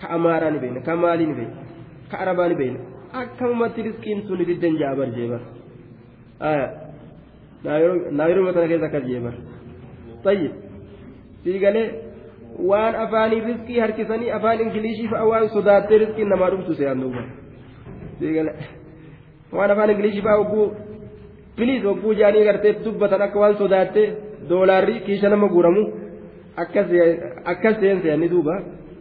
[0.00, 1.56] ka amaaraa ni beeyna ka maalii ni beeyna
[2.10, 2.78] ka arabaa ni beeyna
[3.22, 5.40] akkamumatti riskiin sun diddan jaabar jeebar
[8.18, 9.34] naayiroo tana keessa akkas jeebar
[10.24, 10.52] طيب
[11.44, 11.86] fiigalee
[12.70, 17.22] waan afaanii riskii harkisanii afaan ingilishii fa'a waan sodaattee riskiin namaa dhuftu se'an duuba
[19.58, 20.66] waan afaan ingilishii fa'a hogguu
[21.56, 24.06] piliis hogguu jaanii gartee dubbatan akka waan sodaattee
[24.48, 25.82] doolaarrii kiisha nama guuramu
[26.56, 28.54] akkas seen se'anii duuba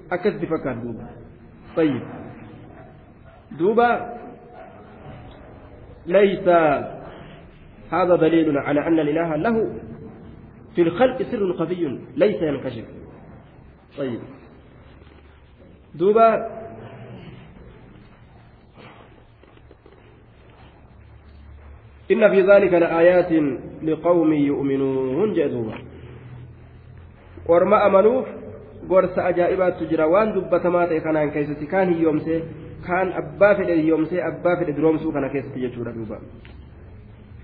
[0.10, 1.08] akkas itti fakkaatu duuba
[1.76, 2.02] طيب
[3.60, 3.90] دوبا
[6.06, 6.48] ليس
[7.92, 9.74] هذا دليل على أن الإله له
[10.76, 12.86] في الخلق سر خفي ليس ينكشف
[13.98, 14.20] طيب
[15.96, 16.61] دوبا
[22.12, 23.32] إن في ذلك لآيات
[23.84, 25.78] لقوم يؤمنون جدوبا
[27.50, 28.26] ورما أمنوف
[28.88, 32.40] gorsa ajaa'ibaatu jira waan dubbatamaa ta'e kanaan keessatti kaan hiyyoomsee
[32.88, 36.22] kaan abbaa fedhe hiyyoomsee abbaa fedhe duroomsuu kana keessatti jechuudha duuba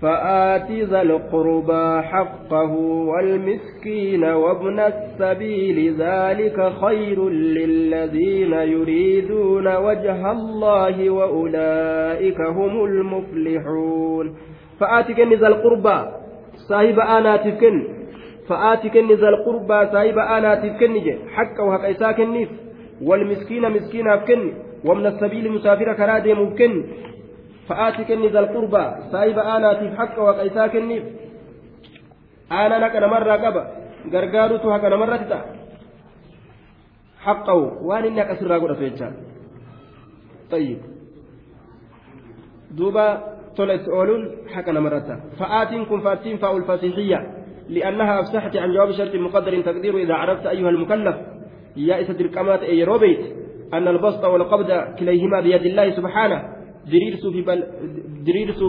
[0.02, 2.72] فآت ذا القربى حقه
[3.10, 14.36] والمسكين وابن السبيل ذلك خير للذين يريدون وجه الله وأولئك هم المفلحون
[14.80, 15.98] فآت كن ذا القربى
[16.68, 17.76] صاحب أنا تفكن
[18.48, 20.94] فآت كن ذا القربى صاحب أنا تفكن
[21.34, 22.48] حقه وحق إساء كنيف
[23.02, 24.52] والمسكين مسكين أفكن
[24.84, 26.72] ومن السبيل مسافر كرادي ممكن
[27.68, 31.04] fa'aati kenni zalqurbaa saahiba aanaatiif haqa waaqa isaa kenniif
[32.58, 33.62] aanaan haqa namarraa qaba
[34.14, 35.44] gargaarutu haqa namarratti ta'a
[37.26, 39.14] haqqahu waan inni haqa sirraa godhatu jechaa
[40.52, 40.80] طيب
[42.78, 43.06] دوبا
[43.58, 44.22] طلعت أولون
[44.54, 47.18] حق نمرتها فآتين كن فاتين فاء الفاتحية
[47.68, 51.16] لأنها أفسحت عن جواب شرط مقدر تقدير إذا عرفت أيها المكلف
[51.76, 53.22] يا إسد الكمات أي روبيت
[53.74, 56.58] أن البسط والقبض كليهما بيد الله سبحانه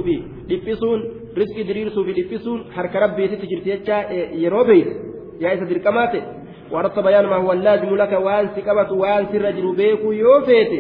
[0.04, 1.02] fi dhiphisuun
[1.36, 3.98] riskii diriirsuu fi dhiphisuun harka rabbiititti jirti jecha
[4.44, 4.94] yeroo beeyte
[5.40, 6.22] yaa isa dirqamaa ta'e
[6.72, 10.80] warra bayaan maa huwa laazimu laka waan si qabatu waan sirra jiru beekuu yoo feete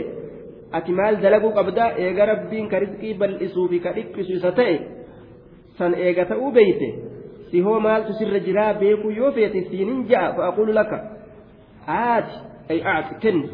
[0.71, 1.97] ati maal dalaguu qabda?
[1.97, 4.75] Eega rabbiin ka rizqii bal'isuu fi ka dhiphisu isa ta'e
[5.77, 6.89] san eega ta'uu beeyte?
[7.51, 10.97] Si hoo maaltu sirra jiraa beekuu yoo feete siinin ja'a fa'aquulu laka.
[11.87, 12.35] Aati
[12.69, 13.49] ay aati kenni.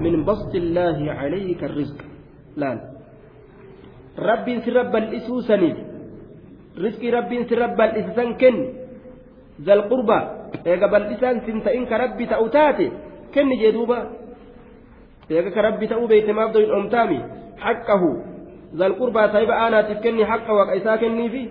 [0.00, 2.04] Min basti illaahi calayka rizqa
[2.56, 2.78] laal.
[4.16, 5.76] Rabbiin sirra bal'isuu saniif
[6.76, 8.68] rizqii rabbiin sirra bal'isa san kenni.
[9.66, 10.18] Zal qurba
[10.64, 12.86] eega bal'isaan sin ta'in ka rabbi ta'u taate
[13.32, 13.98] kenni jee duuba?
[16.78, 17.20] Omtaami
[17.64, 18.10] haqqahu
[18.74, 21.42] zalqurbaa saahiba aanaatiif kenni haqqa waaqa isaa kenniifi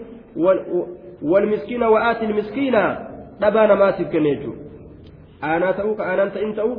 [1.31, 2.81] walmiskiina wa'aati ilmiskiina
[3.41, 4.63] dhabaa namaatiif kenne jechuudha
[5.51, 6.75] aanaa ta'uu ka aanaan ta'in ta'uu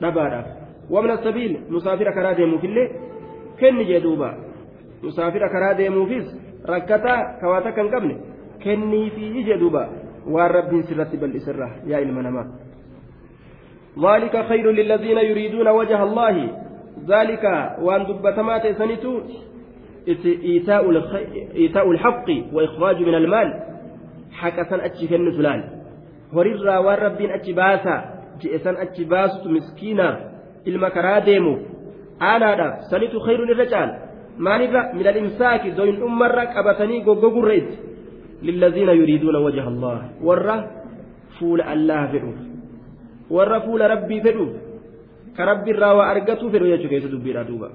[0.00, 0.46] dhabaadhaaf
[0.90, 2.88] wamna sabiil musaafira karaa deemuufillee
[3.60, 4.34] kenni jee duuba
[5.02, 6.26] musaafira karaa deemuufis
[6.72, 8.16] rakkataa kawaa takka hin qabne
[8.64, 9.88] kenniifii jee duuba
[10.36, 12.46] waan rabbiin sirratti bal'isirra yaa ilma namaa
[14.02, 16.48] ذلك خير للذين يريدون وجه الله
[17.08, 17.44] ذلك
[17.82, 19.20] وأن دبتما تسنتو
[20.24, 20.84] إيتاء,
[21.54, 23.48] إيتاء الحق وإخراج من المال
[24.32, 25.64] حكسا أتشي كن فلان
[26.32, 27.96] ورر ورب أتشي باسا
[28.40, 30.08] جئسا أتشي باسة مسكينة
[30.66, 31.58] المكرا ديمو
[32.20, 33.94] aanaadhaaf sanitu khayruun irra caala
[34.38, 37.78] maalirra min alimsaaki doyin dhummarra qabatanii goggogurra itti
[38.42, 40.56] lilladhiina yuriiduuna wajha allah warra
[41.38, 42.53] fuula allaha fedhuuf
[43.30, 44.52] warra fuula rabbii fedhuuf
[45.36, 47.68] ka rabbi irraa waa argatuu fedhu jechuu keessa dubbiidha duuba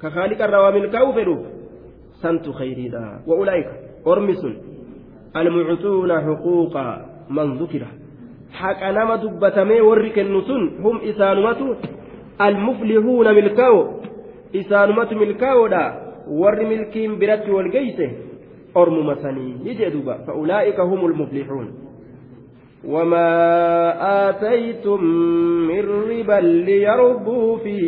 [0.00, 1.42] ka khaaliqa irraa waa milkaa'uu fedhuuf
[2.22, 3.72] santu khayriidha wa ulaa'ika
[4.04, 4.54] ormi sun
[5.34, 6.82] almucutuuna xuquuqa
[7.28, 7.88] man dhukira
[8.60, 11.76] haqa nama dubbatamee warri kennu sun hum isaanumatu
[12.40, 13.76] المفلحون ملكاو
[14.56, 15.84] إسانمة ملكاو دا
[16.28, 18.10] ور ملكين برت والجيسه
[18.76, 21.66] أرم مسني يجدوبا فأولئك هم المفلحون
[22.88, 23.30] وما
[24.30, 25.04] آتيتم
[25.68, 27.78] من ربا ليربوا في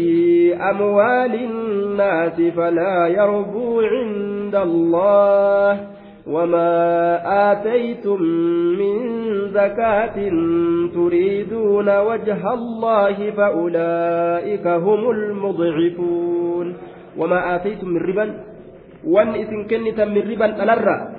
[0.56, 5.86] أموال الناس فلا يربوا عند الله
[6.26, 6.72] وما
[7.52, 8.22] آتيتم
[8.78, 8.94] من
[9.52, 10.16] زكاة
[10.94, 16.76] تريدون وجه الله فأولئك هم المضعفون
[17.18, 18.26] وما آتيتم من ربا
[19.06, 21.17] وان إذن كنتا من ربا الألرى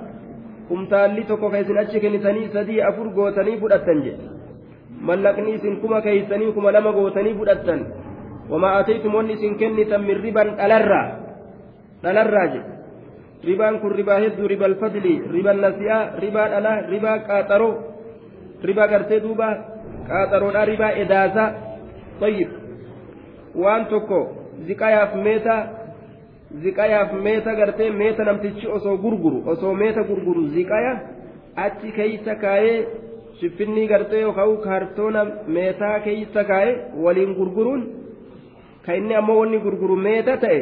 [0.70, 4.26] kumtaalli tokko ka isin achi kennitanii sadii afur gootanii fudhattan jedhe
[5.08, 7.80] mallaqni isin kuma keeysanii kuma lama gootanii fudhattan
[8.50, 11.06] wamaa ataytum wanni isin kennitan min riban dhalarraa
[12.04, 12.70] dhalarraa jedhe
[13.50, 17.74] ribaan kun ribaa hedduu riba alfadli riba nasi'aa ribaa dhalaa ribaa qaaxaroo
[18.68, 19.48] ribaa gartee duuba
[20.08, 21.48] qaaxaroodhaa ribaa edaasaa
[22.20, 22.50] tayyib
[23.64, 24.20] waan tokko
[24.68, 25.56] ziqayaaf meeta
[26.62, 30.92] ziqayaaf meeta gartee meeta namtichi osoo gurguru osoo meeta gurguru ziqaya
[31.64, 32.86] achi keeysa kaayee
[33.40, 35.22] shiffinnii gartee yookaan kaartoona
[35.56, 37.82] meetaa keeysa kaayee waliin gurguruun
[38.86, 40.60] ka inni ammoo wanni gurguru meeta ta'e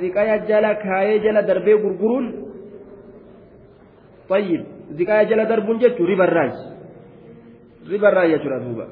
[0.00, 2.26] ziqaya jala kaayee jala darbee gurguruun
[4.28, 4.62] tayyib
[4.98, 6.54] ziqaya jala darbuun jechuun ribarraaj
[7.90, 8.86] ribarraaj jechuudha duuba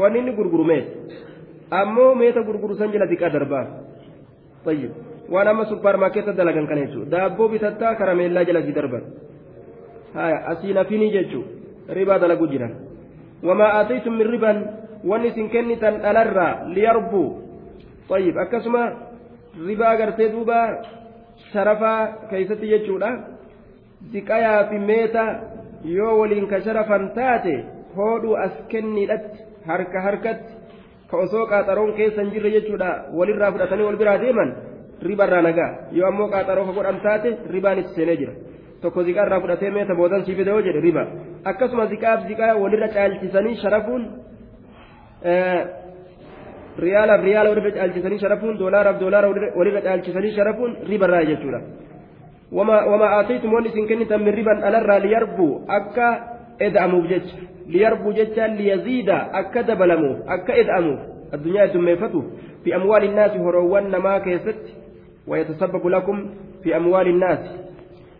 [0.00, 0.90] wanni inni gurguru meeta
[1.80, 3.85] ammoo meeta gurguru san jala ziqaa darbaa
[5.34, 9.04] waan amma supparmaarkeetta dalagan kana jechuudha daabboo bitattaa karameellaa jala si darban
[10.14, 11.46] haya asii nafinii jechuun
[11.98, 12.74] ribaa dalaguu jiran
[13.48, 14.58] wamaa aataytum min riban
[15.10, 17.28] wanni isin kennitan dhalarraa liyarbuu
[18.08, 18.82] tayyib akkasuma
[19.68, 20.58] ribaa gartee duuba
[21.52, 21.98] sharafaa
[22.30, 23.10] keeysatti jechuudha
[24.12, 25.24] ziqayaa fi meeta
[25.96, 27.54] yoo waliin ka sharafan taate
[27.96, 30.55] hoodhuu as kenniidhatti harka harkatti
[31.10, 34.50] ka osoo qaaxaroon keessa hin jirre jechuudha walirraa fudhatanii wal biraa deeman
[35.08, 38.32] ribarraa nagaa yoo ammoo qaaxaroo godhan taate ribaan itti seenee jira
[38.82, 41.06] tokko ziqaarraa fudhatee meeta boodan sii fide yoo jedhe riba
[41.50, 44.02] akkasuma ziqaaf ziqaa walirra caalchisanii sharafuun
[46.84, 51.60] riyaalaaf riyaala walirra caalchisanii sharafuun doolaaraaf doolaara walirra caalchisanii sharafuun ribarraa jechuudha
[52.58, 56.08] wama aataytum wanni isin kennitan min riban dhalarraa liyarbuu akka
[56.58, 61.00] eda'amuuf jecha liyarbuu jecha liyaziida akka dabalamuuf akka eda'amuuf
[61.34, 62.24] addunyaa heddummeeffatuuf
[62.64, 64.76] fi amwaali innaasi horoowwan namaa keessatti
[65.26, 66.30] ويتسبب لكم
[66.62, 67.38] في أموال الناس.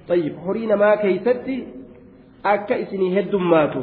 [0.08, 1.66] طيب هرينا ما كيستي
[2.44, 3.82] أكا إسني هدم ماتوا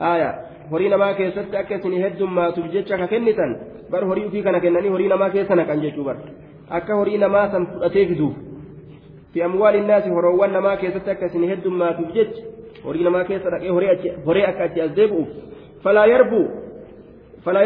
[0.00, 0.40] آية.
[0.72, 3.60] هرينا ما كيستي أكا إسني هدم ماتوا بجيتشا كنتا
[3.92, 6.16] بر هريو في كان كنني هرينا ما كيسنا كان جيتشو بر.
[6.70, 8.32] أكا هرينا ما سنفتيفدو
[9.32, 11.56] في أموال الناس هروان ما كيستي أكا إسني
[12.84, 13.70] horii namaa keessa dhaqee
[14.26, 15.28] horee akka achi as deebi'uuf
[15.84, 16.06] falaa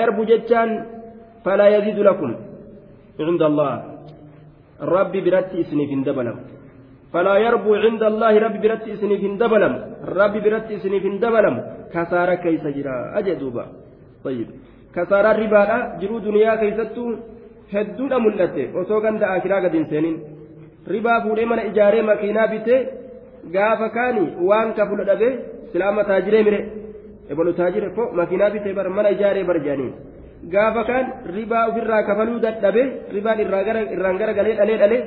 [0.03, 0.71] yarbu jechaan
[1.45, 2.33] falaa yaziidu lakum
[3.19, 3.73] cinda allah
[4.81, 6.41] rabbi biratti isiniif hin dabalamu.
[7.13, 9.79] Falaa yarbu cinda allahi rabbi biratti isiniif hin dabalamu.
[10.19, 11.91] Rabbi biratti isiniif hin dabalamu.
[11.93, 13.13] Kasaara keeysa jira.
[13.19, 13.67] Aje duuba.
[14.23, 14.47] Kasaara
[14.95, 17.03] kasaaraan ribaadha jiruu duniyaa keeysattu
[17.73, 20.17] hedduudha mul'atte osoo ganda akiraa gad hin seenin.
[20.87, 22.81] Ribaa fuudhee mana ijaaree makiinaa bitee
[23.57, 25.29] gaafa kaani waan kafula dhabe
[25.73, 26.61] silaama taajiree mire
[27.33, 29.95] ebolu taajire ko makiinaa bitee bar mana ijaaree bar jedhaniin
[30.55, 31.07] gaafa kaan
[31.37, 32.83] ribaa ofirraa kafaluu dadhabe
[33.17, 35.03] ribaan irraan gara galee dhalee dhalee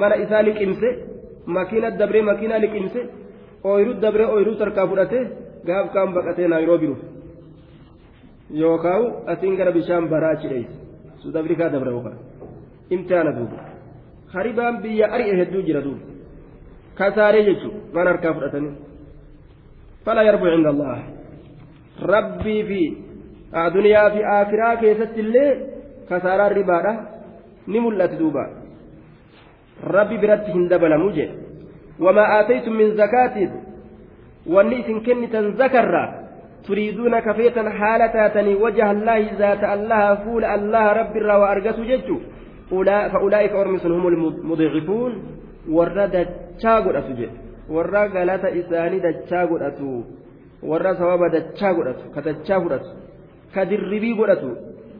[0.00, 0.88] mana isaa liqimse
[1.56, 3.00] makiina dabree makiinaa liqimse
[3.70, 5.18] ooyiruu dabree ooyiruu sarkaa fudhate
[5.68, 6.96] gaaf kaan baqatee naayiroobiru
[8.62, 10.74] yookaan asiin gara bishaan baraachi dheeyse
[11.22, 12.18] suud afrikaa dabre yookaan
[12.94, 13.58] imtihaana duuba
[14.34, 16.13] haribaan biyya ari'e hedduu jira duuba
[20.04, 20.98] fala yarbu cinda allah
[22.14, 22.80] rabbii fi
[23.74, 25.50] duniyaa fi akiraa keessatti illee
[26.08, 26.92] kasaaraan ribaadha
[27.66, 28.44] ni mul'atu duuba
[29.96, 31.34] rabbi biratti hin dabalamu jedhe
[32.06, 33.52] wamaa aataytum min zakaatiin
[34.54, 36.08] wanni isin kennitan zakarraa
[36.66, 42.20] turiiduuna kafeetan haala taatanii wajaha allaahi zaata allaha fuula allaha rabbiirraa waa argatu jechu
[43.12, 44.16] fa'ulaa'ika ormi sun humul
[44.50, 45.12] mudicifuun
[45.68, 47.36] warra dachaa godhatu jedhe
[47.76, 50.04] warra galata isaanii dachaa godhatu
[50.70, 52.90] warra sababa dachaa godhatu ka dachaa fudhatu
[53.54, 54.50] ka dirribii godhatu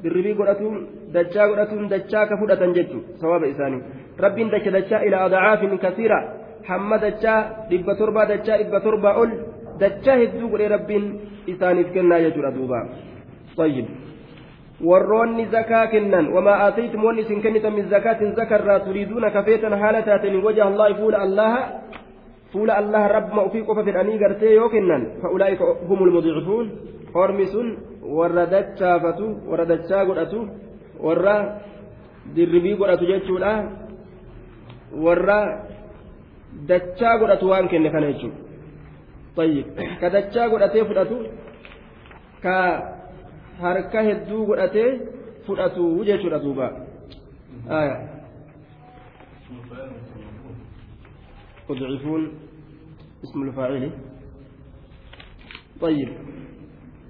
[0.02, 0.76] dirribii godhatuun
[1.16, 3.82] dachaa godhatuun dachaa ka fudhatan jechu sababa isaanii
[4.24, 6.18] rabbiin dacha dachaa ila adacaafin kasiira
[6.68, 9.32] hamma dachaa dhibba torbaa dachaa dhibba torbaa ol
[9.82, 11.04] dachaa hedduu godhee rabbiin
[11.54, 12.80] isaaniif kennaa jechuudha duuba
[13.56, 13.86] طيب
[14.82, 20.42] warroonni zakaa kennan wamaa aataytum wanni isin kennitan min zakaatin zakarraa turiiduuna kafeetan haala taatanii
[20.42, 21.60] wajaha allaahi fuula allaha
[22.52, 26.72] fuula allaha rabbuma ufii qofa fedhanii gartee yoo kennan fa'ulaa'ika humul mudicifuun
[27.14, 27.68] ormi sun
[28.18, 30.48] warra dachaafatu warra dachaa godhatu
[31.06, 31.36] warra
[32.34, 33.52] dirribii godhatu jechuudha
[35.06, 35.38] warra
[36.72, 38.44] dachaa godhatu waan kenne kana jechuudha
[39.36, 39.66] طيب
[40.00, 41.16] ka dachaa godhatee fudhatu
[42.42, 42.54] ka
[43.60, 45.00] harka hedduu godhatee
[45.46, 46.72] fudhatu jechuudha duuba.
[47.68, 48.14] Aya.
[51.70, 52.32] مضعفون
[53.24, 53.90] اسم الفاعل
[55.80, 56.08] طيب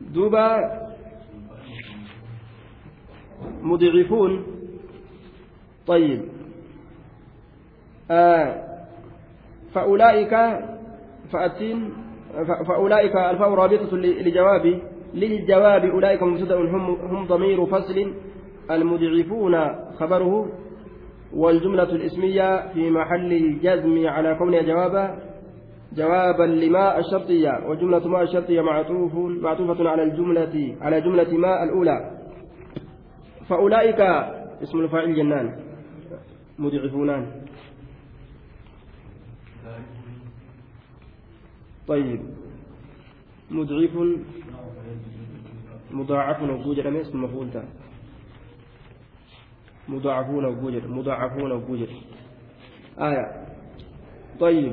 [0.00, 0.48] دوبا
[3.62, 4.46] مضعفون
[5.86, 6.28] طيب
[8.10, 8.64] آه
[9.74, 10.34] فأولئك
[11.32, 11.92] فأتين
[12.68, 18.12] فأولئك الفاء رابطة لجواب للجواب أولئك مبتدأ هم, هم ضمير فصل
[18.70, 19.54] المضعفون
[19.98, 20.52] خبره
[21.34, 25.18] والجملة الاسمية في محل الجزم على كونها جوابا
[25.92, 32.10] جوابا لما الشرطية وجملة ما الشرطية معطوف معطوفة على الجملة على جملة ما الأولى.
[33.48, 34.00] فأولئك
[34.62, 35.56] اسم الفاعل جنان
[36.58, 37.26] مضعفونان
[41.88, 42.20] طيب
[43.50, 43.94] مضعف.
[45.94, 47.48] مضاعف وجوجر اسم مفعول
[49.88, 51.88] مضاعفون وجوجر مضاعفون وجوجر
[52.98, 53.26] آية.
[54.40, 54.72] طيب.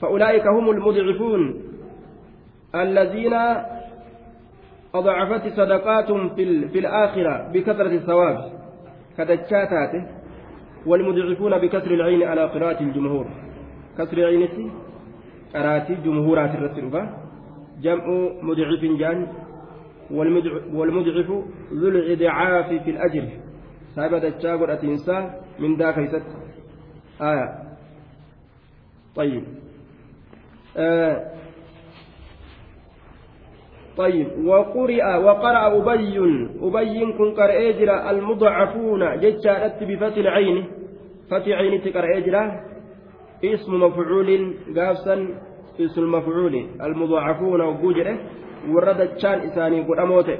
[0.00, 1.62] فأولئك هم المضعفون
[2.74, 3.34] الذين
[4.94, 8.52] أضعفت صدقات في, في الآخرة بكثرة الثواب
[9.18, 10.06] كدجاتاته
[10.86, 13.26] والمضعفون بكسر العين على قراءة الجمهور.
[13.98, 14.70] كسر عينتي
[15.54, 16.90] قراءة جمهورات الرسل
[17.82, 18.04] جمع
[18.42, 19.26] مضعف جان
[20.10, 21.30] والمضعف
[21.72, 23.28] ذو الإضعاف في الأجر.
[23.96, 25.98] صاحب دجاغر أتنسى من ذاك
[27.20, 27.66] آية.
[29.16, 29.44] طيب.
[33.96, 34.28] طيب.
[34.44, 36.18] وقرئ وقرأ أبي
[36.62, 40.64] أبي كن قرأ المضعفون جتشارت بفتح العين
[41.30, 42.20] فتح عين تقرأ
[43.44, 45.28] اسم مفعول قافسا
[45.80, 48.18] اسم المفعول المضاعفون وجوجره
[48.69, 50.37] ورد تشان إساني قد أموته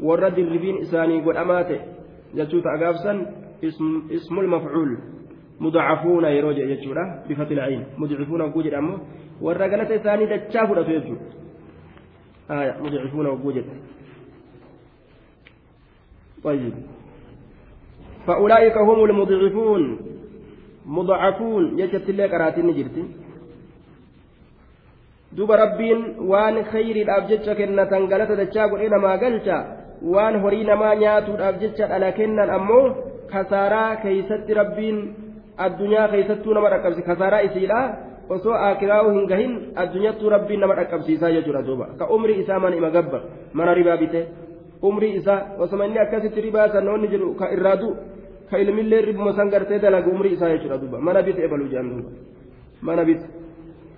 [0.00, 1.80] ورد الربين إساني قد أماته
[2.34, 3.12] جتشوت أقافسا
[3.64, 4.98] اسم اسم المفعول
[5.60, 8.98] مضاعفون يروج جتشورا بفتح العين مضعفون وجوجر أمو
[9.40, 11.16] ورد إساني دتشافوا يجو
[12.50, 13.64] آية مضعفون وجوجر
[16.44, 16.74] طيب
[18.26, 19.98] فأولئك هم المضعفون
[20.86, 23.04] مضعفون يجت الله قراتين جرتي
[25.37, 25.99] duba rabbiin
[26.31, 29.57] waan khayriidhaaf jecha kennatan galata dachaa godhee namaa galcha
[30.13, 32.85] waan horii namaa nyaatuudhaaf jecha dhala kennan ammoo
[33.33, 34.97] kasaaraa keeysatti rabbiin
[35.65, 37.81] addunyaa keeysattuu nama dhaqqabsi kasaaraa isiidha
[38.35, 39.53] osoo akiraa'u hin gahin
[39.83, 43.19] addunyattuu rabbiin nama dhaqqabsiisaa jechuudha duuba ka umrii isaa mana ima gabba
[43.53, 44.21] mana ribaa bite
[44.89, 47.93] umrii isaa osoma inni akkasitti ribaa sanoonni jedhu ka irraa du'u
[48.51, 52.03] ka ilmillee ribuma san gartee dalagu umrii isaa jechuudha duuba mana bite ebalu jedhan
[52.89, 53.40] mana bite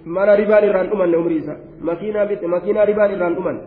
[0.06, 1.56] mana ribaan irraan dhumanne umrii isa.
[1.82, 3.58] Makiinaa ribaan irraan dhuman.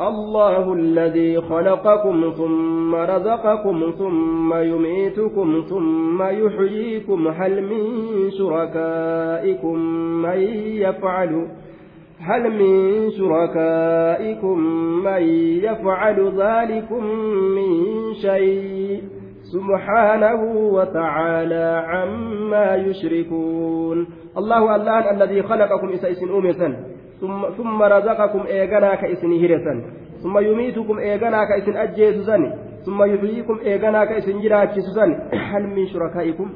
[0.00, 7.84] الله الذي خلقكم ثم رزقكم ثم يميتكم ثم يحييكم هل من
[8.30, 9.78] شركائكم
[10.22, 10.38] من
[10.84, 11.46] يفعل
[12.20, 14.58] هل من شركائكم
[15.04, 15.22] من
[15.64, 17.04] يفعل ذلكم
[17.56, 17.70] من
[18.14, 19.02] شيء
[19.52, 20.40] سبحانه
[20.76, 24.06] وتعالى عما يشركون.
[24.38, 26.76] الله الله الذي خلقكم إسن أومسا
[27.20, 29.74] ثم, ثم رزقكم إيغانا كإسن هرسا
[30.22, 32.36] ثم يميتكم إيغانا كإسن أجيسسا
[32.86, 36.50] ثم يحييكم إيغانا كإسن جراكسسا هل من شركائكم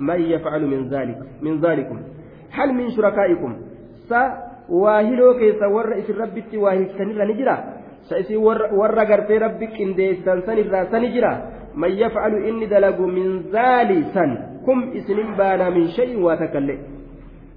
[0.00, 2.00] من يفعل من ذلك من ذلكم؟
[2.50, 3.56] هل من شركائكم؟
[5.38, 7.56] keessa warra isin rabbitti waa hiiksanirra ni jira
[8.08, 11.32] sa isin warra gartee rabbi qindeessan sanirraa sani jira
[11.80, 14.30] man yafcalu inni dalagu min zaali san
[14.66, 16.78] kum isinin baana min shay'in waa takkallee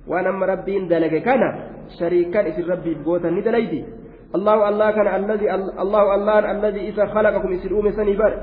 [0.08, 1.50] waan amma rabbiin dalage kana
[1.98, 3.82] shariikan isin rabbiif gootan ni dalayti
[4.36, 5.48] الله الله كان الذي
[5.84, 8.34] الله الله الذي إذا خلقكم إسن سني بر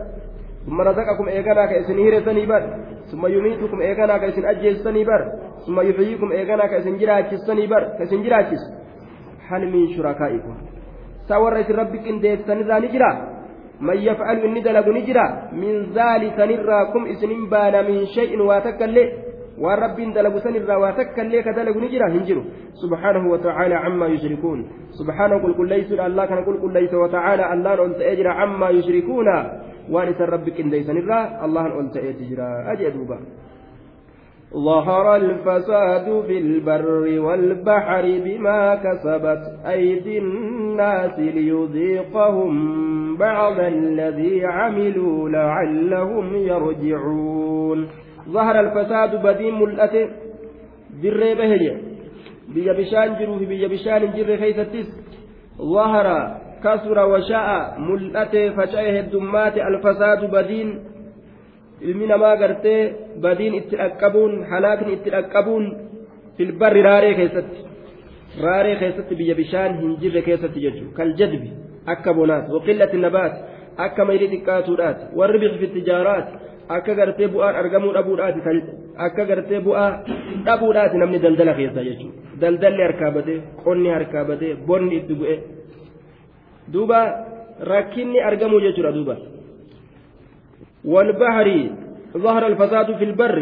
[0.67, 2.63] ثم رزقكم إيغانا كإسن هير سني بر
[3.13, 5.23] ثم يميتكم إيغانا كإسن أجل سني بر
[5.67, 8.63] ثم يحييكم إيغانا كإسن جراكس سني بر كإسن جراكس
[9.49, 10.55] هل من شركائكم؟
[11.29, 13.38] سورة ربك إن ديت سنرى نجرا.
[13.81, 18.35] من يفعل إن دلق نجرا من ذلك نراكم إسن بان من شيء
[20.15, 22.47] dalagu san irraa waa takka illee ka dalagu ni jira hin jiru
[22.79, 24.61] subhaanahu watacaala cammaa yushrikuun
[24.95, 29.35] subhaanahu qulqulleeysuudha allah kana qulqulleeysa watacaala allahan ol ta'ee jira cammaa yushrikuuna
[29.91, 33.19] waan isan rabbi qindeeysan irraa allahan ol ta'eeti jira ajee duuba
[34.55, 42.53] ظهر الفساد في البر والبحر بما كسبت أيدي الناس ليذيقهم
[43.17, 47.89] بعض الذي عملوا لعلهم يرجعون.
[48.29, 50.09] ظهر الفساد بدين ملأته
[51.03, 51.77] bahe
[52.55, 54.89] biyya bishaan jiruu fi biyya bishaan hin jirre keeysattis
[55.59, 56.09] ظهر
[56.65, 60.69] كسر وشاء ملأته فشأه الدمات الفساد بدين
[61.81, 62.81] ilmi namaa gartee
[63.23, 65.65] badiin itti dhaqqabuun halaakni itti dhaqqabuun
[66.37, 67.59] filbarri raaree keessatti
[68.45, 70.97] raaree keessatti biyya bishaan hin jirre keessatti jechuudha.
[70.97, 71.53] Kal jadbi
[71.87, 73.35] akka bonaati waqillati nabaat
[73.87, 76.33] akka mayrii xiqqaatuudhaati warri biqi fi tijaaraati
[76.77, 78.41] akka gartee bu'aan argamuu dhabuudhaati
[79.07, 79.91] akka gartee bu'aa
[80.47, 82.19] dhabuudhaati namni daldala keessa jechuudha.
[82.41, 85.37] Daldalli harkaa badee qonni harkaa badee bonni itti bu'e.
[86.73, 87.01] Duuba
[87.73, 89.17] rakkinni argamuu jechuudha duuba
[90.85, 91.73] walbahari
[92.17, 93.37] ظهر الفساد في البر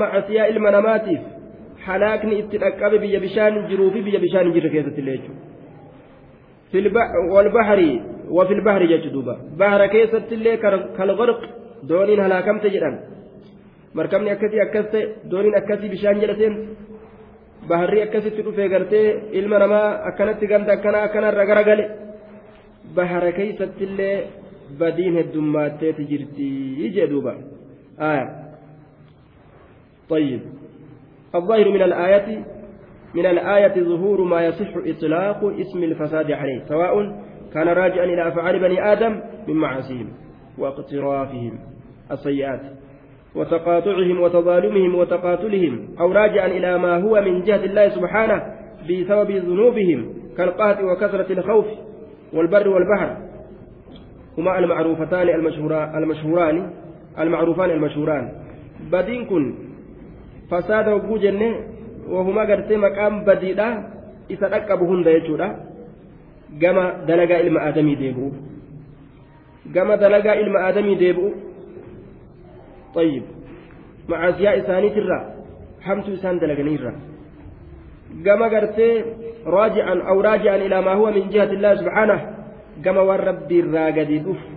[0.00, 1.20] macasiyaa ilma namaatiif
[1.86, 5.56] halaakni itti dhaqqabe biyya bishaan jiruu fi biyya bishaan hin jirre keessatti illee jechuudha
[7.32, 7.80] والبحر
[8.30, 10.56] وفي البحر جدوبا بحر كيست اللي
[10.98, 11.40] كالغرق
[11.82, 12.90] دونين هلاكمت جدًا
[13.94, 16.52] مركبني أكسي أكست دونين أكسي بشان جلسين
[17.68, 21.84] baharri akkasitti dhufee gartee ilma namaa akkanatti ganda akkana akkana irra garagale
[22.94, 24.16] bahara keeysatti illee
[24.78, 26.48] badiin heddummaatteeti jirti
[26.96, 27.36] jee duuba
[27.98, 28.26] aya
[30.08, 30.40] طيب
[31.34, 32.44] الظاهر من الآية
[33.14, 36.94] من الآية ظهور ما يصح إطلاق اسم الفساد عليه سواء
[37.54, 40.08] كان راجعا إلى أفعال بني آدم من معاصيهم
[40.58, 41.58] واقترافهم
[42.12, 42.60] السيئات
[43.36, 48.42] وتقاطعهم وتظالمهم وتقاتلهم أو راجعا إلى ما هو من جهة الله سبحانه
[48.88, 50.00] بسبب ذنوبهم
[50.36, 51.66] كالقهط وكثرة الخوف
[52.32, 53.16] والبر والبحر.
[54.38, 56.70] هما المعروفتان المشهوران
[57.18, 58.32] المعروفان المشهوران.
[58.92, 59.26] بدين
[60.50, 61.48] hogguu jenne
[62.08, 63.68] wahuma gartee maqaan badiidha
[64.28, 65.48] isa dhaqqabu hunda jechuudha
[66.60, 68.30] gama dalagaa ilma aadamii deebi'u
[69.74, 71.30] gama dalagaa ilma aadamii deebi'u
[72.96, 73.22] طيب
[74.60, 75.18] isaaniitirra
[75.86, 76.92] hamtu isaan dalaganiirra
[78.26, 79.04] gama gartee
[79.56, 82.20] raaji'an aw raaji'an ilaa maa huwa min jihati illaahi subxaanah
[82.84, 84.48] gama waan rabbiirraa gadi dhufu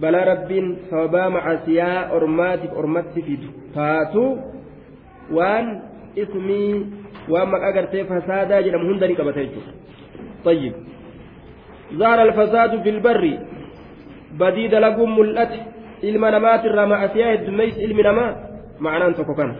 [0.00, 4.24] balaa rabbiin sababaa macaasiyaa ormaatiif ormatti fidu taatu
[5.36, 5.66] waan
[6.24, 6.72] ismii
[7.32, 9.80] waan maqaa gartee fasaadaa jedhamu hunda ni qabata jechuudha
[10.44, 10.72] طيب
[11.94, 13.38] ظهر الفساد في البر
[14.40, 15.54] بديد لكم ملأت
[16.10, 18.30] ilma namaatirraa ma'asiyaa heddummeessi ilmi namaa
[18.84, 19.54] ma'anaan tokko kana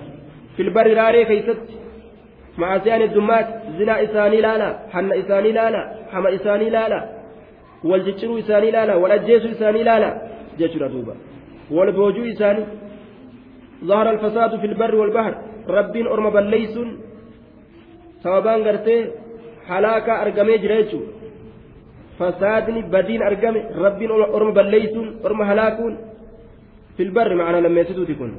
[0.57, 1.75] filbarri raaree keeysatti
[2.63, 5.81] ma'asiyaan heddummaati zinaa isaanii laala hanna isaanii laala
[6.13, 6.99] hama isaanii laala
[7.91, 10.11] wal cicciruu isaanii laala wal ajjeesuu isaanii laala
[10.59, 11.15] jechuudha duuba
[11.77, 12.67] wal boojuu isaanii
[13.91, 15.35] ظهر الفساد في البر والبحر
[15.69, 16.89] ربين أرم بليسون
[18.23, 18.97] سوابان غرتي
[19.69, 21.01] حلاكا أرقمي جريتشو
[22.19, 25.93] فسادني بدين أرقمي ربين أرم بليسون أرم هلاكون
[26.97, 28.33] filbarri macnaa lammeessituuti kun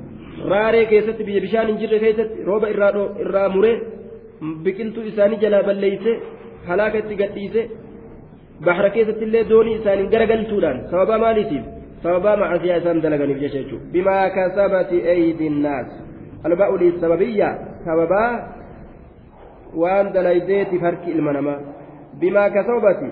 [0.54, 3.76] raaree keessatti biyya bishaan hin jirre keessatti rooba irraa muree
[4.66, 6.14] biqiltuu isaanii jalaa balleeyse
[6.70, 7.62] halaaka itti gadhiise
[8.66, 11.66] bahra keessatti illee doonii isaaniin garagalchuudhaan sababaa maaliitiif
[12.04, 15.94] sababaa macasiyaa isaan dalaganiif jecha jechuudha bimaa kasabati eeydiin naas
[16.50, 17.50] alba'u sababiyya
[17.86, 18.32] sababaa
[19.84, 21.60] waan dalaydeetiif harki ilma namaa
[22.20, 23.08] bimaa kasabati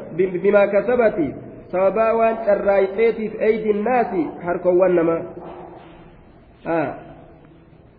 [0.45, 1.27] bimaa kasabati
[1.71, 5.21] sababaa waan carraayxeetiif eeydiin naasi harkowwan namaa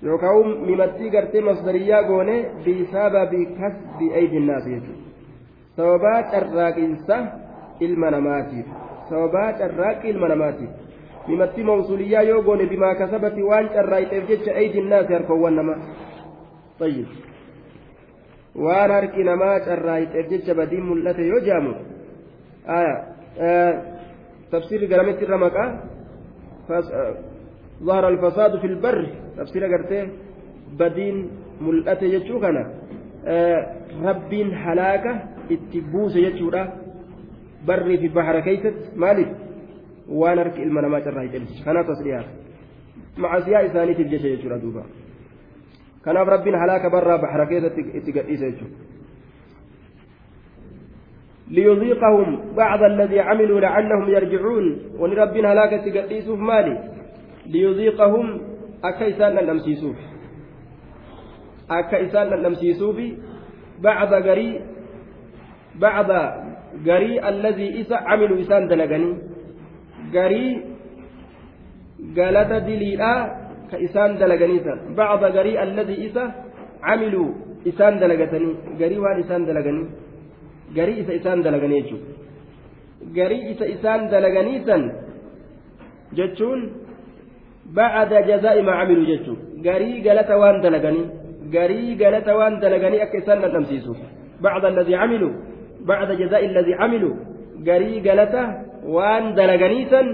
[0.07, 5.03] yookaan mimattii gartee masdariyyaa goone bisababi kasbi eeydiin naasi jechuudha
[5.77, 7.17] sababaa carraaqiinsa
[7.87, 8.67] ilma namaatiif
[9.11, 10.71] sababaa carraaqqi ilma namaatiif
[11.29, 15.79] mimattii mawsuliyyaa yoo goone bimaa kasabati waan carraayxeef jecha eeydiin naasi harkowwan namaa
[16.81, 17.07] طيب
[18.65, 21.73] waan harki namaa carraayxeef jecha badiin mul'ate yoo jaamu
[24.53, 25.81] تفسير قرمت الرمقة
[27.83, 29.07] ظهر الفساد في البر.
[29.37, 30.09] تفسير قرته
[30.79, 31.31] بدين
[31.61, 32.75] ملأت يجوكنا
[34.03, 36.73] ربين حلاكة اتبوس يجورا
[37.67, 39.37] بري في بحر كيست مالك؟
[40.09, 41.31] وانرك المنامات الرهيب
[41.65, 42.25] كان تصريها
[43.19, 44.83] مع سياء ثاني تبجيش يجورا دوبا.
[46.07, 48.71] ربين حلاكة برا بحر كيست اتقئيس يجورا
[51.51, 54.67] ليذيقهم بعض الذي عملوا لعلهم يرجعون.
[54.99, 56.75] ونربنا هلاك تقديسوف مالي.
[57.47, 58.53] ليذيقهم.
[58.85, 59.97] أكا إسان لنمسيسوف
[61.71, 62.99] أكا إسان لنمسيسوف
[63.79, 64.61] بعض قري
[65.79, 66.11] بعض
[66.87, 69.11] قري الذي إسا عملوا إسان دلقني.
[70.15, 70.47] قري
[72.17, 73.13] قالت دليلا
[73.71, 74.59] كإسان دلقني
[74.99, 76.25] بعض قري الذي إسا
[76.83, 77.29] عملوا
[77.71, 78.51] إسان دلقتني.
[78.81, 79.85] قري وان إسان دلقني.
[80.77, 82.11] Garii isa isaan dalaganii jechuudha
[83.19, 84.83] garii isa isaan dalaganii san
[86.19, 86.61] jechuun
[87.79, 91.07] bacda jazaa'i maa camiluu jechuudha garii galata waan dalaganii
[91.57, 93.99] garii galata waan dalaganii akka isaan dhandhamsiisuuf
[94.45, 95.33] bacda alladii camiluu
[95.91, 97.15] bacda jazaa'i alladii camiluu
[97.69, 98.43] garii galata
[98.97, 100.07] waan dalaganii san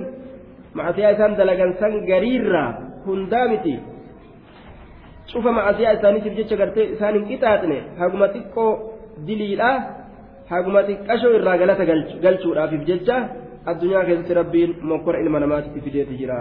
[0.79, 2.69] macasiyaa isaan dalagan san gariirraa
[3.07, 3.75] hundaa miti
[5.33, 8.71] cufa macasiyaa isaaniitiif jecha gartee isaan hin qixaaxne haguma xiqqoo
[9.29, 9.77] diliidhaa
[10.51, 11.85] haguma xiqqashoo irraa galata
[12.25, 13.17] galchuudhaafif jecha
[13.71, 16.39] addunyaa keessatti rabbiin mokkora ilma namaatitti fideeti jira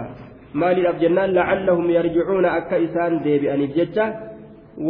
[0.60, 4.04] maaliidhaaf jennaan lacallahum yarjicuuna akka isaan deebi'aniif jecha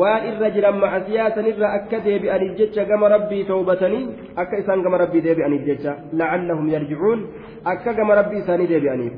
[0.00, 4.04] waan irra jiran macasiyaa sanirra akka deebi'aniif jecha gama rabbii tawbatanii
[4.42, 7.26] akka isaan gama rabbii deebi'aniif jecha lacallahum yarjicuun
[7.72, 9.16] akka gama rabbii isaanii deebi'aniif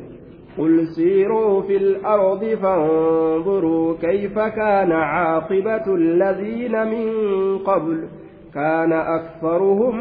[0.59, 7.07] قل سيروا في الأرض فانظروا كيف كان عاقبة الذين من
[7.59, 8.09] قبل
[8.55, 9.96] كان أكثرهم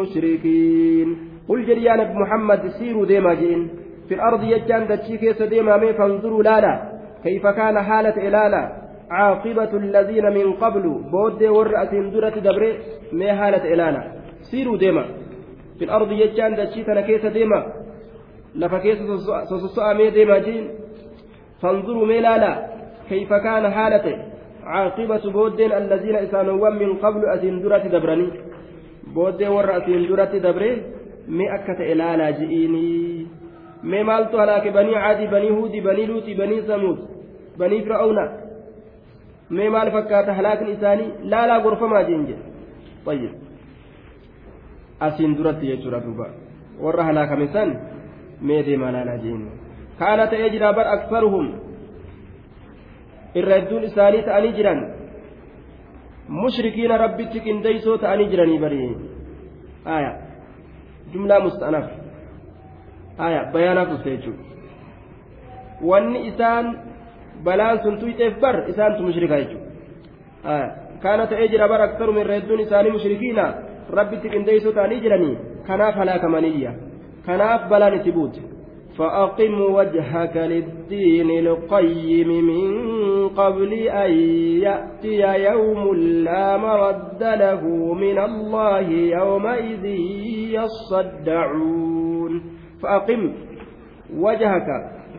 [0.00, 1.16] مشركين.
[1.48, 3.70] قل جريان محمد سيروا ديما جين
[4.08, 6.74] في الأرض يجان دتشي كيس ديما مي فانظروا لالا.
[7.24, 8.62] كيف كان حالة إلالا؟
[9.10, 10.84] عاقبة الذين من قبل.
[11.12, 12.78] بود ورأس درة دبري.
[13.12, 14.02] مي حالة إلالا.
[14.50, 15.04] سيروا ديما.
[15.78, 17.72] في الأرض يجان دتشي تنا كيس ديما.
[18.54, 18.98] لفا كيس
[19.48, 20.70] سوسوسا مي ديما جين
[21.62, 22.66] فانظروا مي لالا
[23.08, 24.37] كيف كان حالته
[24.68, 28.28] عاقبة بودين الذين إسانوا من قبل أسين درة دبرني.
[29.14, 30.72] بودين ور أسين درة دبري.
[31.28, 33.26] مي أكت إلالا جئيني.
[33.90, 36.98] مي مالتو هلاك بني عادي بني هودي بني لوتي بني ثمود
[37.58, 38.18] بني فرعون.
[39.50, 41.06] مي مال فكات هلاك إساني.
[41.30, 42.36] لا لا غرفة ما جنجي
[43.06, 43.32] طيب.
[45.02, 46.28] أسين درة يجرى دوبا.
[46.80, 47.68] ور هلاك مسان
[48.42, 49.50] مي دي مالا جئيني.
[50.00, 51.67] كانت يجرى بر أكثرهم.
[53.38, 54.80] Irra hedduun isaanii ta'anii jiran
[56.40, 58.90] mushrikiina rabbitti qindeeysoo ta'anii jiranii barii
[59.96, 60.10] aya
[61.12, 61.86] jumlaa musta'anaf
[63.28, 64.42] aya bayaanaaf dhufte jechuudha
[65.90, 66.66] wanni isaan
[67.44, 70.68] balaan sun tuyxeef bar isaantu mushrika jechuudha aya
[71.02, 73.44] kaana ta'ee jira bar aktarum irra hedduun isaanii mushrikiina
[73.98, 75.34] rabbitti qindeeysoo ta'anii jiranii
[75.68, 76.72] kanaaf halaakamaniiyya
[77.26, 78.40] kanaaf balaan itti buute
[78.98, 84.10] فأقم وجهك للدين القيم من قبل أن
[84.62, 89.84] يأتي يوم لا مرد له من الله يومئذ
[90.58, 92.42] يصدعون.
[92.82, 93.32] فأقم
[94.16, 94.66] وجهك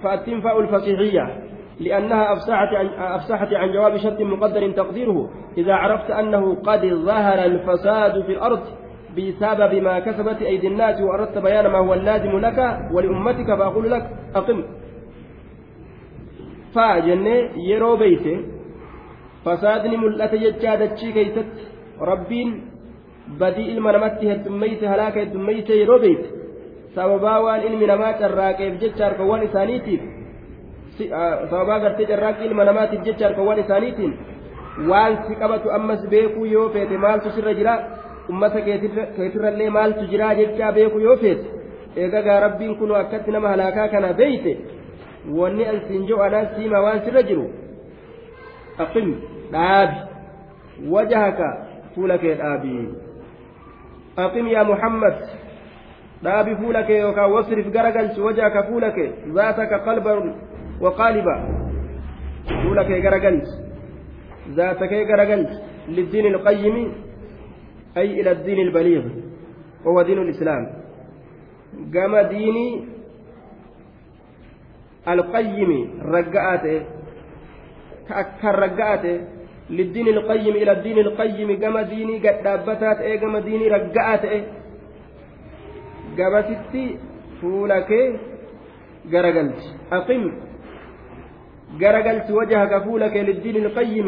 [0.03, 1.43] فأتم فاء الفصيحية
[1.80, 5.30] لأنها أفسحت عن, أفسحت عن جواب شرط مقدر تقديره.
[5.57, 8.59] إذا عرفت أنه قد ظهر الفساد في الأرض
[9.20, 12.59] بسبب ما كسبت أيدي الناس وأردت بيان ما هو اللازم لك
[12.93, 14.05] ولأمتك فأقول لك
[14.36, 14.59] أقم
[16.76, 17.36] فجنة
[17.70, 18.38] يرو بيته
[19.45, 21.53] فسادني ملأت يجادتشي كيست
[22.01, 22.49] ربين
[23.41, 26.30] بدي namatti heddummeeyse halaaka heddummeeyse yeroo beeyte
[26.95, 30.01] sababaa waan ilmi namaa carraaqeef jecha harkawwan isaaniitiif
[31.49, 34.13] sababaa gartee carraaqii ilma namaatiif jecha harkawwan isaaniitiin
[34.89, 37.30] waan si qabatu ammas beekuu yoo feete maaltu
[38.30, 41.47] ummata keetirrallee maaltu jiraa jechaa beeku yoo feete
[42.03, 44.53] eegagaa rabbiin kun akkatti nama halaakaa kana beeyte
[45.39, 47.45] wanni an siin anaa siima waan sirra jiru
[48.86, 49.09] aqim
[49.51, 49.97] dhaabi
[50.95, 51.47] wajahaka
[51.95, 52.73] fuula kee dhaabi
[54.25, 55.17] aqim yaa muhammad
[56.23, 59.09] dhaabi fuula kee yookaan wasrif garagalchi wajahaka fuula kee
[59.39, 60.34] zaataka qalban
[60.86, 61.36] waqaaliba
[62.61, 63.53] fuula kee garagalchi
[64.61, 65.57] zaata kee garagalchi
[65.97, 66.84] liddiin ilqayyimi
[67.97, 69.05] أي إلى الدين البليغ
[69.84, 70.62] وهو دين الإسلام
[71.95, 72.84] قام ديني
[75.09, 75.70] القيم
[76.05, 76.82] رقعاته
[78.09, 79.20] كأكثر رقعاته
[79.70, 84.42] للدين القيم إلى الدين القيم قام ديني قد دابتات إيه قام ديني رقعاته
[86.18, 86.97] قام ستي
[87.40, 87.90] فولك
[89.12, 89.61] قرقلت
[89.92, 90.22] أقم
[91.80, 94.07] قرقلت وجهك فولك للدين القيم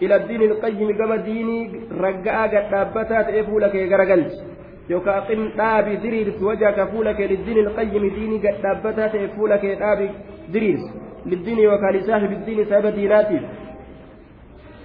[0.00, 4.40] ila diini qayyimi gama diinii ragga'aa gadhaabbataa ta'e fuula kee garagalchi
[4.88, 9.74] yookaan aqim dhaabi diriirsu wajaa ka fuula kee liddiini qayyimi diinii gadhaabbataa ta'e fuula kee
[9.84, 10.10] dhaabi
[10.52, 10.90] diriirsu
[11.32, 13.48] liddiini yookaan lisaafi liddiini sababa diinaatiif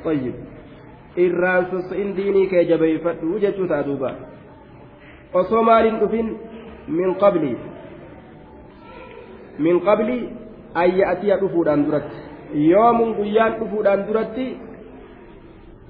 [0.05, 0.35] qayyib
[1.25, 4.15] irraan soso'in diinii kee jabeeffadhu jechuu ta'a duuba
[5.43, 6.33] osoo maaliin dhufin
[6.87, 7.53] min qabli
[9.59, 10.19] min qabli
[10.73, 12.17] ayya atiya duratti
[12.71, 14.70] yoomuun guyyaan dhufuudhaan duratti.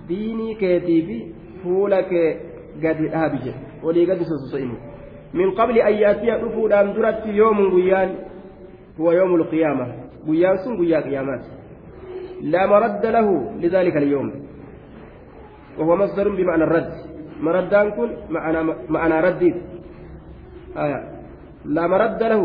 [0.08, 1.16] diinii keetii fi
[1.62, 2.28] fuula kee
[2.82, 4.76] gadi dhaabi jedhe walii gadi soso'imu
[5.38, 8.10] min qabli an yaatiya dhufuudhaan duratti yoomun guyyaan
[8.98, 9.86] huwa yoomu lqiyaama
[10.26, 11.56] guyyaan sun guyyaa qiyaamaati
[12.52, 13.28] لا مرد له
[13.62, 14.28] لذلك اليوم
[15.78, 16.92] وهو مصدر بمعنى الرد
[17.40, 19.56] مردان كن معنى معنى رديت
[20.84, 21.00] آية
[21.64, 22.42] لا مرد له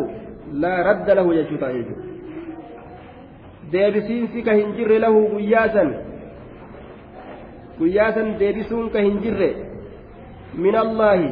[0.64, 2.02] لا رد له يجوت يجوت
[3.72, 5.90] deebisiin si ka hin jirre lahu guyyaa san
[7.79, 9.51] guyyaa san deebisuun ka hin jirre.
[10.55, 11.31] Min allaahi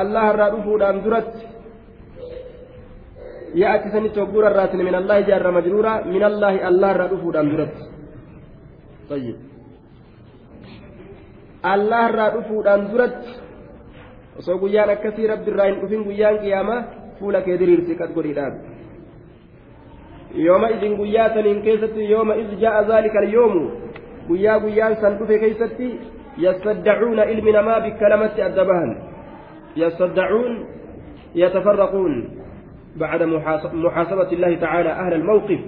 [0.00, 1.46] allah irraa dhufuudhaan duratti.
[3.54, 7.82] Yaa achi sanitti hogguura irraatin min allaahi jaarra majruuraa min allaahi allah irraa dhufuudhaan duratti.
[11.62, 13.30] Allah irraa dhufuudhaan duratti.
[14.38, 16.82] Osoo guyyaan akkasii rabbi irraa hin dhufin guyyaan qiyaamaa
[17.18, 18.54] fuula kee diriirsi qad godhidhaan
[20.34, 23.64] yooma isin guyyaa saniin keessatti yooma is jaa'a zaalika alyoomu
[24.28, 25.88] guyyaa guyyaan san dhufe keeysatti
[26.44, 28.90] yasaddacuuna ilmi namaa bikka lamatti adda bahan
[29.76, 30.52] yasaddacuun
[31.34, 32.14] yatafarraquun
[32.96, 33.22] بعد
[33.72, 35.60] محاسبة الله تعالى أهل الموقف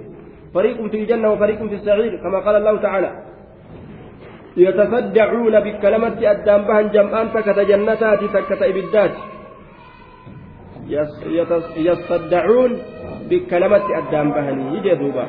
[0.54, 3.10] فريق في الجنة وفريق في السعير كما قال الله تعالى
[4.56, 9.14] يتصدعون بكلمة أدام بهن جمعان تكت جنتات تكت إبدات
[11.76, 12.72] يصدعون
[13.30, 15.26] بكلمة أدام بهن يجدوبا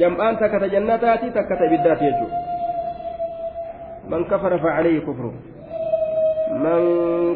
[0.00, 2.26] جمعان تكت جنتات تكت إبدات يجو
[4.12, 5.34] من كفر فعليه كفره.
[6.52, 6.82] من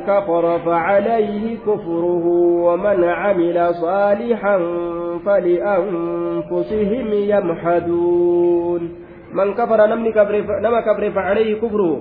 [0.07, 2.27] كفر فعليه كفره
[2.67, 4.59] ومن عمل صالحا
[5.27, 8.83] فلأنفسهم يمحدون.
[9.33, 11.95] من كفر نمني كفر نما كفر فعليه كفره.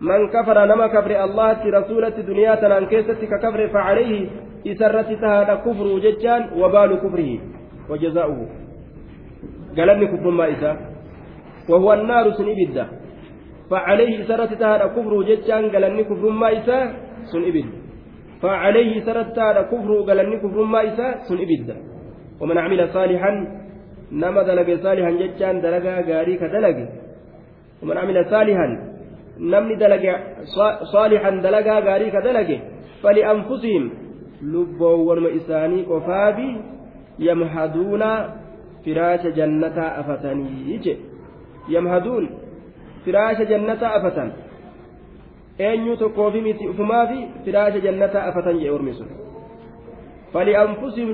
[0.00, 2.84] من كفر نما كفر الله رسولة دنيا تنان
[3.32, 4.28] ككفر فعليه
[4.66, 7.30] إسرت هذا كفر ججان وبال كفره
[7.90, 8.46] وجزاؤه.
[9.76, 10.76] قال كفر ما إسا
[11.68, 12.86] وهو النار سنبده
[13.70, 16.78] فعليه سرت تهدى كفر جتان قالني كفر ما إسا
[17.32, 17.68] سن إبد
[18.42, 21.68] فعليه سرت تهدى كفر قالني كفر ما إسا سن إبد
[22.40, 23.32] ومن عمل صالحا
[24.14, 26.86] dalage saalihan jechaan dalagaa gaarii ka dalage
[27.82, 28.68] ومن عمل صالحا
[29.38, 30.12] namni dalage
[30.92, 32.62] saalihan dalagaa gaarii ka dalage
[33.02, 33.90] falianfusihim
[34.52, 36.48] lubboowwanuma isaanii qofaafi
[37.18, 38.10] yamhaduuna
[38.84, 40.94] firaasha jannataa afatanii je
[41.68, 42.28] yamhaduun
[43.04, 44.32] firaasha jannataa afatan
[45.58, 49.10] eenyu tokkoofi miti ufumaafi firaasha jannataa afatan jee ormi sun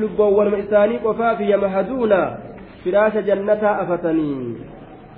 [0.04, 2.20] lubboowwanuma isaanii qofaafi yamhaduuna
[2.84, 4.56] firaasha jannataa afatanii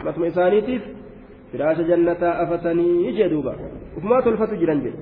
[0.05, 0.83] matuma isaaniitiif
[1.53, 3.55] firaasha jannataa afatanii jee duuba
[3.97, 4.99] ufumaa tolfatu jiran jedhe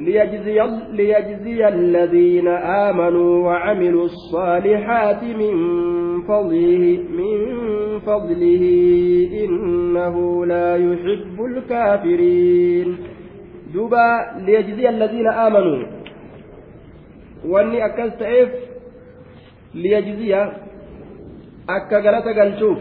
[0.00, 0.60] ليجزي,
[0.92, 2.48] ليجزي الذين
[2.88, 5.54] آمنوا وعملوا الصالحات من
[6.22, 6.82] فضله
[7.18, 7.38] من
[7.98, 8.64] فضله
[9.44, 12.96] إنه لا يحب الكافرين.
[13.74, 14.06] دوبا
[14.46, 15.84] ليجزي الذين آمنوا.
[17.46, 18.52] واني أكلت إف
[19.74, 20.34] ليجزي
[21.68, 22.78] أكا قلت قلتوف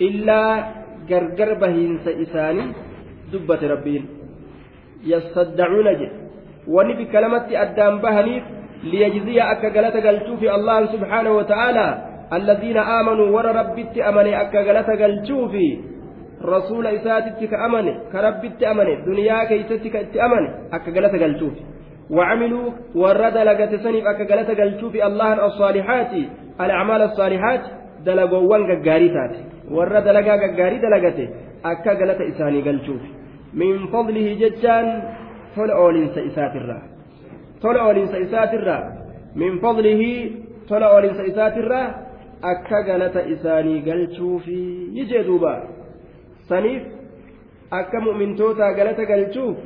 [0.00, 0.42] إلا
[1.10, 2.64] قرقر بهين سإساني
[5.04, 6.12] يصدعون جد
[6.68, 8.44] وني بكلمة أدام بهنيف
[8.84, 11.88] ليجزي أكا قلت قلتو في الله سبحانه وتعالى.
[12.32, 15.80] الذين آمنوا ور ربت أمني أكا قلت قلتو في
[16.44, 21.60] رسول إساتك أمني كربت أمني دنيا كيستك أمني أكا قلت قلتو في.
[22.10, 26.12] وعملوا ورد لقت سنف أكا قلت قلتو في الله الصالحات
[26.60, 27.60] الأعمال الصالحات
[28.06, 29.34] دلقوان قاريتات
[29.70, 31.28] ورد لقا قاري دلقته
[31.64, 33.21] أكا قلت إساني قلتو في.
[33.52, 34.86] Min fadlihi jechaan
[35.54, 36.82] tola oolinsa isaatirraa
[37.60, 38.82] tola oolinsa isaatirraa
[39.34, 40.10] min fadlihi
[40.68, 41.86] tola oolinsa isaatirraa
[42.52, 44.58] akka galata isaanii galchuufi
[45.10, 45.52] jee duuba
[46.48, 46.82] saniif
[47.80, 49.56] akka mu'mintootaa galata galchuuf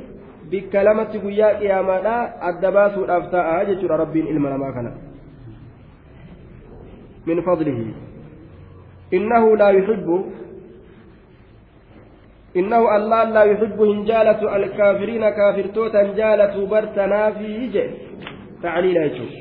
[0.51, 4.91] bikka lamatti guyyaa qiyaamaadhaa adda baasuudhaaf ta'a jechuudha rabbiin ilma namaa kana
[7.29, 7.87] min fadlihi
[9.19, 10.46] innahu laa yuhibbu إنه
[12.59, 17.69] الله لا يحب هنجالة الكافرين كافرتوتا هنجالة برتنا في
[18.63, 19.33] تعليل يجوز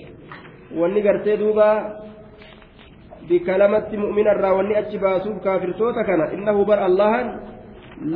[3.28, 7.28] bikalamatti mu'mina irraa wanni achi baasuuf kaafirtoota kana innahu bar allahan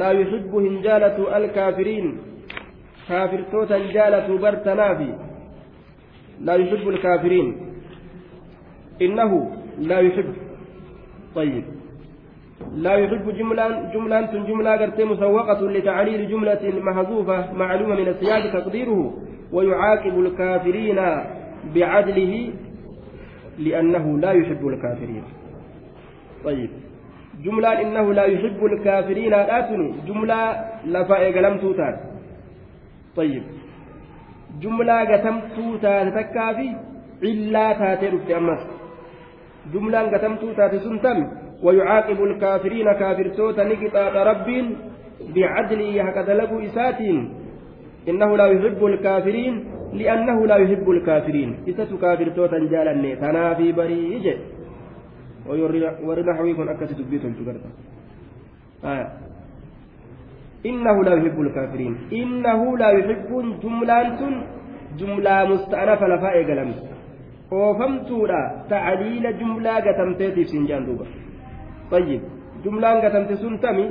[0.00, 2.06] laa yuhibbu hin jaalatu alkaafiriin
[3.08, 5.08] kaafirtoota hin jaalatu bartanaafi
[6.48, 7.50] laa yuhibbu alkaafiriin
[9.08, 9.40] innahu
[9.90, 10.38] laa yuhibbu
[11.34, 11.64] طيب
[12.68, 19.14] لا يحب جملة جملة جملة قرتي مسوقة لتعليل جملة محذوفة معلومة من السياق تقديره
[19.52, 20.98] ويعاقب الكافرين
[21.74, 22.52] بعدله
[23.58, 25.22] لأنه لا يحب الكافرين.
[26.44, 26.70] طيب.
[27.44, 29.94] جملة إنه لا يحب الكافرين آتني.
[30.06, 31.96] جملة لفائق لم توتان
[33.16, 33.42] طيب.
[34.60, 36.76] جملة قتمت تاتكافي
[37.22, 38.62] إلا تاتي أمس.
[39.74, 41.18] جملة قتمت تاتي سنتم
[41.62, 44.48] ويعاقب الكافرين كافرتوتا نكتات رب
[45.34, 46.32] بعدله هكذا
[46.66, 47.18] إساتين.
[48.08, 49.54] إنه لا يحب الكافرين
[49.92, 51.50] لأنه لا يحب الكافرين.
[51.68, 54.26] إسات كافرتوتا جالا تنافي بريج.
[56.06, 57.60] ورنا حويكم أكس تبيت الجبرة
[58.84, 59.06] آه.
[60.66, 61.94] إنه لا يحب الكافرين.
[62.12, 63.30] إنه لا يحب
[63.62, 64.20] جملة
[64.98, 66.70] جملة مستأنفة لفائق لم
[67.50, 71.06] oofamtuudha tacliila jumlaa gatamteetiif siin jaan duuba
[71.90, 72.20] طيب
[72.64, 73.86] جملة قتمت سنتمي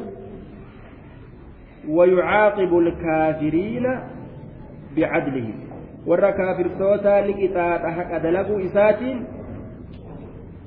[1.89, 3.85] ويعاقب الكافرين
[4.95, 5.49] بعدله
[6.07, 9.17] warra kaafirtoota ni qixaaxa haqa dalaguu isaatiin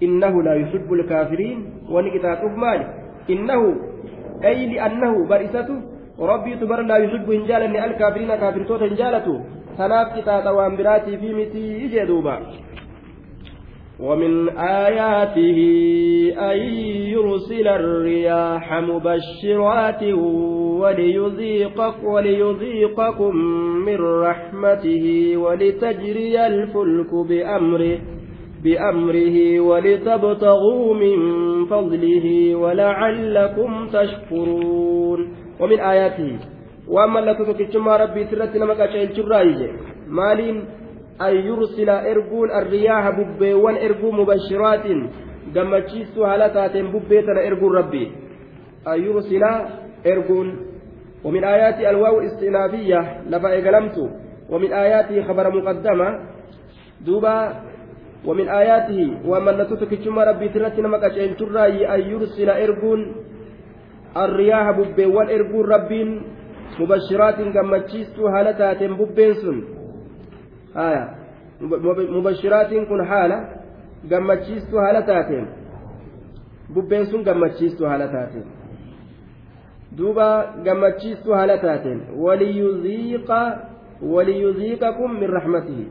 [0.06, 1.60] innahu laa yuhibbu lkaafiriin
[1.94, 2.84] wani qixaaxuuf maali
[3.34, 3.68] innahu
[4.50, 5.74] ay liannahu barisatu
[6.30, 9.34] rabbiitu bar laa yuhibbu hin jaalanne alkaafiriina kaafirtoota hin jaalatu
[9.80, 12.36] tanaaf qixaaxa waan biraatii fi mitii jee duuba
[14.00, 15.58] ومن آياته
[16.38, 16.58] أن
[17.14, 20.02] يرسل الرياح مبشرات
[20.80, 23.36] وليذيقك وليذيقكم
[23.86, 27.98] من رحمته ولتجري الفلك بأمره
[28.64, 31.16] بأمره ولتبتغوا من
[31.66, 35.20] فضله ولعلكم تشكرون.
[35.60, 36.38] ومن آياته
[36.88, 37.40] وأما لك
[37.96, 39.08] ربي سرت نمك أشعل
[40.08, 40.64] مالين
[41.20, 44.86] أن يرسل إرجون الرياح ببيوان إرجو مبشرات
[45.54, 48.04] gammachiistuu haala taateen bubbee tana erguun rabbi
[48.84, 49.50] an yursila
[50.04, 50.72] erguun
[51.24, 53.96] ومن آيات الواو استئنافية لفا إقلمت
[54.50, 56.08] ومن آياته خبر مقدمة.
[57.06, 57.38] دوبا.
[58.26, 63.00] ومن آياته ومن نتتك جمع ربي ترتنا مكاشين ترأي أن يرسل إرجون
[64.16, 66.08] الرياح ببيوان إرجون ربين
[66.80, 67.38] مبشرات
[68.34, 69.71] haala taateen bubbeen sun
[70.76, 71.04] آية
[72.10, 73.62] مبشرات كن حالة
[74.08, 75.48] gammachiistuu haala taateen
[76.74, 78.46] bubbeen sun gammachiistuu haala taateen
[79.98, 80.26] duuba
[80.64, 83.38] gammachiistuu haala taateen waliyuziiqa
[84.14, 85.86] waliyuziiqakum min raxmatihi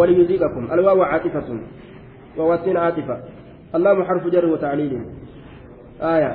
[0.00, 1.62] waliyuziiqakum alwaawu caatifatun
[2.38, 3.16] وواتين عاطفة
[3.74, 4.92] اللهم حرف جر وتعليل
[6.00, 6.32] آية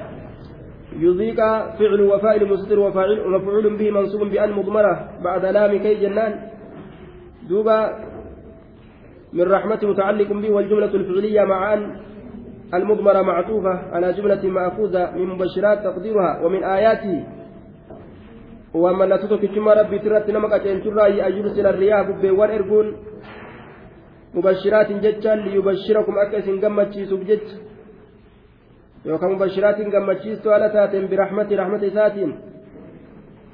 [0.99, 1.39] يذيق
[1.80, 6.34] فعل وفاعل مستتر وفاعل ومفعول به منصوب بأن مضمرة بعد لام كي جنان
[7.50, 7.80] دوبا
[9.34, 11.82] من رحمة متعلق به والجملة الفعلية مع أن
[12.74, 17.26] المضمرة معطوفة على جملة مأخوذة من مبشرات تقديرها ومن آياته.
[18.74, 22.88] ومن لا تترك كما ربي ترى نمك أن ترى يرسل الرياح بوان إرجون.
[24.36, 27.48] مبشرات جتا ليبشركم أكس قمتشيسوف جت.
[29.06, 32.32] يوكا مبشرات قمتشيسو على تاتين برحمة رحمة ساتين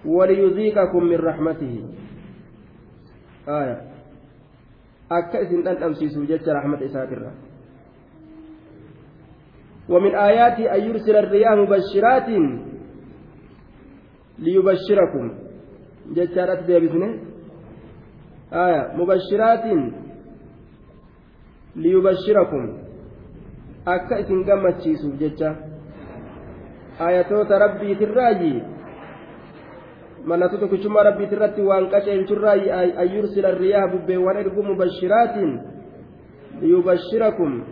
[0.06, 1.76] وليذيقكم من رحمته.
[3.49, 3.77] آية
[5.13, 7.31] أكس أن أمسيسو جت رحمة ساتين
[9.89, 12.29] ومن آيات أن يرسل الرياح مبشرات
[14.39, 15.25] ليبشركم
[16.17, 17.11] جتارات ديبسنه
[18.53, 19.65] آية مبشرات
[21.79, 22.65] liyubashirakum
[23.87, 25.57] akka isin gammachiisuuf jecha
[26.99, 28.63] ayatoota rabbiitirraayi
[30.24, 32.72] mallatoo tokkichummaa rabbiitirratti waan qaceelchurraayi
[33.04, 35.60] ayyursila riyaa bubbeewwan ergu mubashiraatiin
[36.62, 37.64] liyubashirakum.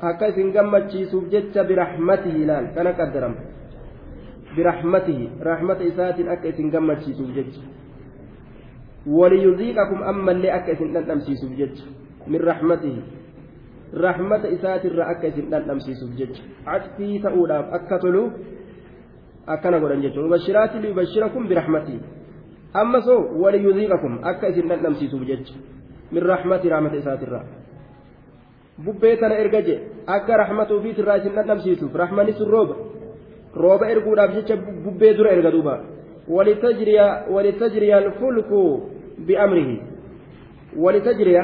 [0.00, 2.66] Akka isin gammachiisuuf jecha birahmatihi ilaal.
[2.74, 3.36] Kana qaddarama
[4.56, 5.30] birahmatihi.
[5.40, 7.62] Rahmata isaatiin akka isin gammachiisuuf jecha.
[9.06, 11.84] Waliyuziiqakum ammallee akka isin dhandhamsiisuuf jecha.
[12.26, 13.02] Min rahmatihi.
[13.92, 16.42] Rahmata isaatirraa akka isin dhandhamsiisuuf jecha.
[16.64, 18.30] Caqfii ta'uudhaaf akka tolu
[19.54, 22.00] akkana godhan jechuudha mubashiraati liyubashirakum birahmatii
[22.74, 25.54] amma soo waliyuziiqakum akka isin dhandhamsiisuuf jecha
[26.12, 27.44] min rahmati rahmata isaatirraa.
[28.84, 32.76] Bubbee tana erga je akka rahmata ofiitirraa isin dhandhamsiisuuf rahmani sun rooba.
[33.54, 35.80] Rooba erguudhaaf jecha bubbee dura erga duuba.
[36.28, 38.60] Walitajriya alfulku
[39.26, 39.80] biamrihi.
[40.76, 41.42] Walitajriya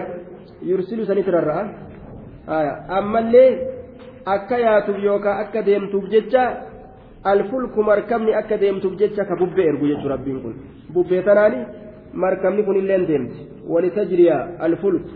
[0.63, 1.65] yursilu sanit rarra'a.
[2.89, 3.59] Ammallee
[4.27, 6.74] akka yaatuuf yookaan akka deemtuuf jecha
[7.33, 10.55] alfulku markabni akka deemtuuf jecha ka bubbee ergu jechuudha rabbiin kun
[10.95, 11.59] bubbee tanaani
[12.25, 15.11] markabni kun illee deemti walitajriya alfulku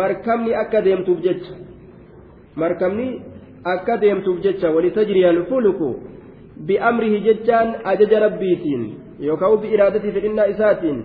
[0.00, 1.54] markabni akka deemtuuf jecha
[2.62, 3.06] markabni
[3.74, 5.88] akka deemtuuf jecha walitajriya alfulku
[6.66, 8.84] bi'amrihi jechaan ajaja rabbiitiin
[9.28, 11.00] yookaan bi'iraadatii fedhinnaa isaatiin.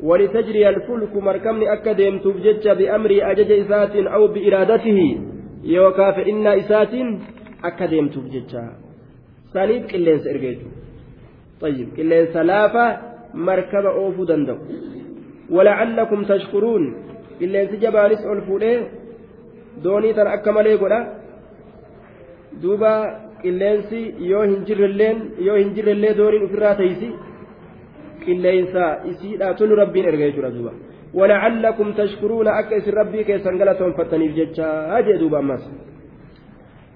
[0.00, 5.20] ولتجري الفلك مركمني أكا ديمتوف جتش بأمر أجج إسات أو بإرادته
[5.64, 6.94] يوكا فإن إسات
[7.64, 8.24] أكا ديمتوف
[9.56, 10.68] جتش ثاني قلين سإرقيتو
[11.60, 12.86] طيب قلين سلافة
[13.34, 14.56] مركب أوفو دندو
[15.50, 16.84] ولعلكم تشكرون
[17.40, 18.80] قلين سجبانس ألفوليه
[19.84, 21.00] doonii tan akka malee godha
[22.62, 22.92] duuba
[23.42, 24.00] qilleensi
[24.30, 27.08] yoo hin jirrelleen yoo hin jirrellee dooniin ofirraa teeysi
[28.24, 30.74] qilleensa isiidhaa tolu rabbiin erga jechuudha duuba
[31.14, 35.62] ولعلكم تشكرون أكس ربي كيسان قلتهم فتنيف جتشا هاجي دوبا أمس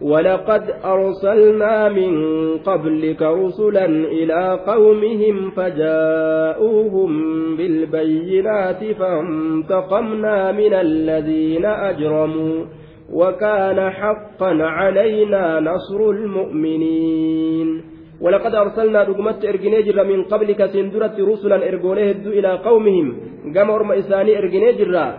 [0.01, 2.13] ولقد أرسلنا من
[2.59, 7.11] قبلك رسلا إلى قومهم فجاءوهم
[7.57, 12.65] بالبينات فانتقمنا من الذين أجرموا
[13.13, 17.83] وكان حقا علينا نصر المؤمنين.
[18.21, 23.17] ولقد أرسلنا رقمت إرجنيجر من قبلك سندرة رسلا إرجوليه إلى قومهم.
[23.57, 25.15] قام أرم إساني إرجنيجر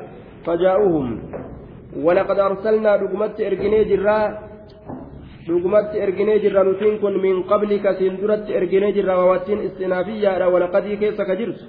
[0.45, 1.19] فجاءوهم.
[2.03, 4.07] ولقد أرسلنا رقمت إرجنيجر
[5.49, 11.59] رقمت إرجنيجر نتين كن من قبلك سندرة إرجنيجر وواتين استنافية ولقد كيس كجرت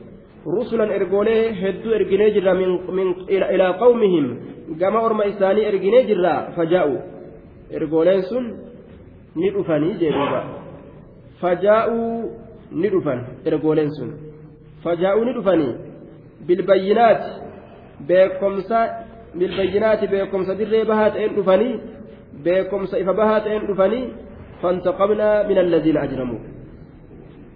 [0.58, 4.26] رسلا إرجوليه هدو إرجنيجر من, من إلى, إلى قومهم
[4.80, 6.24] قام أرم إساني إرجنيجر
[6.56, 6.98] فجاءوا
[7.76, 8.44] إرجولين سن
[9.36, 10.42] ندفني جيبوبا
[11.42, 12.30] fajaa'uu
[12.80, 13.20] ni dhufan
[13.50, 14.10] ergooleen sun.
[14.84, 15.74] Fajaa'uu ni dhufanii.
[16.46, 17.30] Bilbayyinaati
[18.08, 18.78] beekomsa
[19.38, 21.74] bilbayyinaati beekomsa dirree bahaa ta'een dhufanii
[22.44, 24.04] beekomsa ifa bahaa ta'een dhufanii
[24.62, 26.40] fantaqabnaa min allaziina ajramuu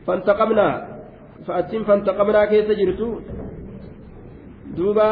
[0.07, 0.72] fantaqabnaa
[1.47, 3.09] fa'attiin fantaqabnaa keessa jirtu
[4.78, 5.09] duuba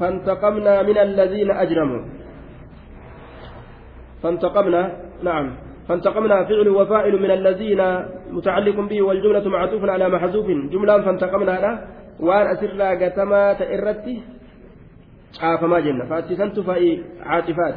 [0.00, 2.02] fantaqabnaa min allaziina ajramuu
[4.22, 4.86] fantaqabnaa
[5.22, 5.48] na'am
[5.90, 7.82] فانتقمنا فعل وفاعل من الذين
[8.30, 11.74] متعلق به والجملة معطوف على محذوف جملة فانتقمنا له
[12.20, 14.22] وان أسر قتما تئرتي
[15.42, 17.76] عافما جنة فاتسنت فأي عاطفات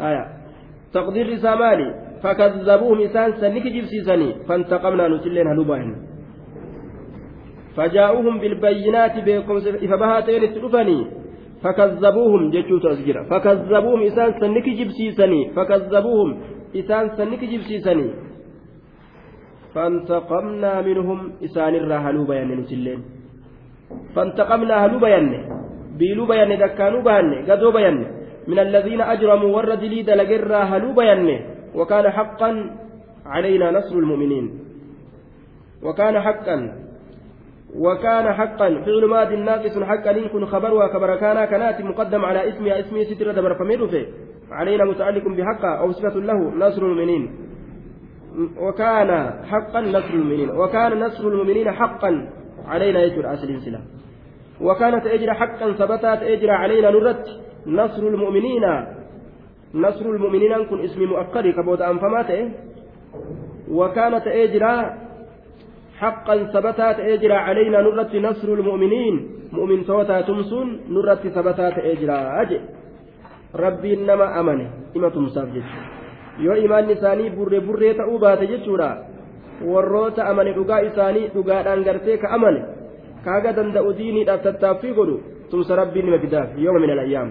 [0.00, 0.24] آية.
[0.92, 1.88] تقدير رسامالي
[2.22, 5.96] فكذبوهم إسان سنك جبسيسني فانتقمنا نسلين هلوباهن
[7.76, 9.56] فجاءوهم بالبينات بكم
[9.90, 11.00] فبهاتين التلفني.
[12.52, 16.30] jechuutu as jira fakazzabuuhum isaan sanni kijibsiisanii fakazzabuuhum
[16.72, 18.12] isaan sanni kijibsiisanii
[19.76, 23.00] فانتقمنا منهم إسان الرهلو بيان نتلين
[24.16, 25.28] فانتقمنا هلو بيان
[26.00, 28.15] بيلو بيان دكانو بيان قدو بيان
[28.46, 31.40] من الذين أجرموا والرجلي دلقرا هلو بيان
[31.74, 32.50] وكان حقا
[33.26, 34.46] علينا نصر المؤمنين.
[35.82, 36.72] وكان حقا
[37.76, 38.68] وكان حقا.
[38.84, 43.32] فعل ماد ناقص حقا إن كن خبر وكبر كان كانت مقدم على اسمي اسمي ستر
[43.32, 44.06] دبر فمير
[44.50, 47.30] علينا متعلق بحقا أو صفة له نصر المؤمنين.
[48.60, 49.10] وكان
[49.44, 50.50] حقا نصر المؤمنين.
[50.50, 52.28] وكان نصر المؤمنين حقا
[52.68, 53.80] علينا يجر أسل سلا
[54.60, 57.26] وكانت أجر حقا ثبتت أجر علينا نرت
[57.66, 58.64] نصر المؤمنين
[59.74, 62.30] نصر المؤمنين كن اسم مؤكد كبوت أنفمات
[63.70, 64.64] وكانت أجر
[65.98, 69.14] حقا ثبتات أجرى علينا نرت نصر المؤمنين
[69.52, 72.60] مؤمن توتا تمسون نرت ثبتات أجرى أجل
[73.54, 75.08] ربي إنما أمنه إما
[76.44, 78.88] yoo imaanni isaanii burree burree ta'uu baate jechuudha
[79.72, 82.60] warroota amane dhugaa isaanii dhugaadhaan gartee ka amane
[83.24, 85.16] kaaga danda'u diiniidhaaf tattaaffii godhu
[85.50, 87.30] tumsa rabbiin nima fidaaf yooma min alayyaam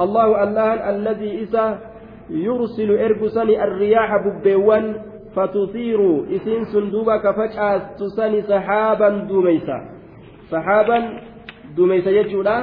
[0.00, 1.78] الله الله الذي إسا
[2.30, 4.84] يرسل إرقسني الرياح ببيوان
[5.36, 6.00] فتثير
[6.36, 9.78] إسين سندوبا كفجأة تسني سحابا دوميسا.
[10.50, 10.98] سحابا
[11.76, 12.56] دوميسا يجولا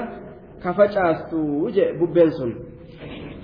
[0.64, 1.30] كفجأة
[2.00, 2.52] ببين سن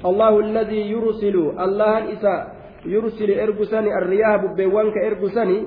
[0.06, 2.36] الله الذي يرسل الله إسا
[2.86, 5.58] يرسل إرقسني الرياح ببيوان كإرقسني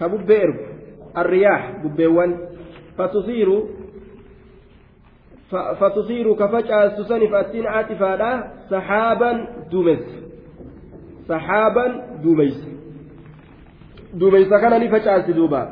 [0.00, 0.60] كببي إرق
[1.18, 2.30] الرياح ببيوان
[2.98, 3.48] فتثير
[5.50, 10.04] فتصير كفجأة سسن فأتين عاطفة سحابا دومس
[11.28, 11.86] سحابا
[12.22, 12.68] دوميس
[14.14, 15.62] دوميس كان لفجأة دوبا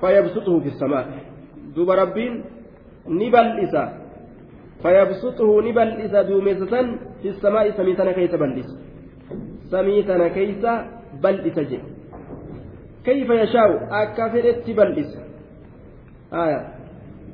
[0.00, 1.06] فيبسطه في السماء
[1.76, 2.44] دوب ربين
[3.08, 3.84] نبل إسا
[4.82, 8.68] فيبسطه نبل إسا دوميسة في السماء سميتنا كيس بلس
[9.70, 10.64] سميتنا كيس
[11.22, 11.80] بل إسجي
[13.04, 15.18] كيف يشاء أكفرت بلس
[16.32, 16.77] آية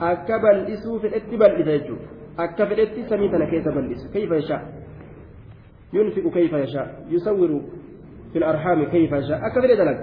[0.01, 2.07] akka bal'isuu fedhetti bal'isa jechuudha.
[2.37, 4.63] Akka fedhetti samii tana keessa bal'isa kayfa yashaa?
[5.93, 6.89] Yunfiqu kayfa yashaa?
[7.11, 7.61] Yusawwiru
[8.35, 9.99] fi الأرحام كيف يشاء أكفر دلق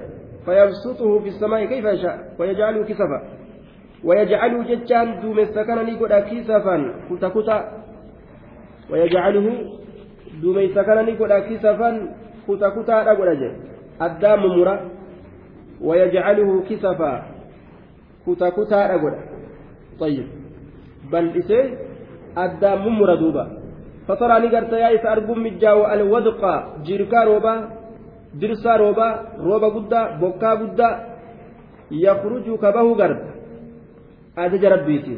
[0.45, 3.19] فيبسطه في السماء كيف يشاء ويجعله كسفا
[4.03, 6.75] ويجعله ججان دوم السكن نيقود كسفا
[7.09, 7.57] كتا كتا
[8.89, 9.47] ويجعله
[10.41, 11.89] دوم السكن نيقود كسفا
[12.47, 13.29] كتا كتا أقول
[14.01, 14.75] الدام مرة
[15.81, 17.13] ويجعله كسفا
[18.27, 19.13] كتا كتا أقول
[20.01, 20.27] طيب.
[21.11, 21.77] بل إسي
[22.37, 23.45] أدى ممر دوبا.
[24.07, 26.41] فترى نقرت يا إسا أرقم مجاو الودق
[26.85, 27.55] جيركا روبا
[28.41, 29.09] درسا روبا
[29.47, 30.89] روبا قدا بوكا قدا.
[31.91, 33.21] يخرج كبه قرب
[34.37, 35.17] أدج ربيتي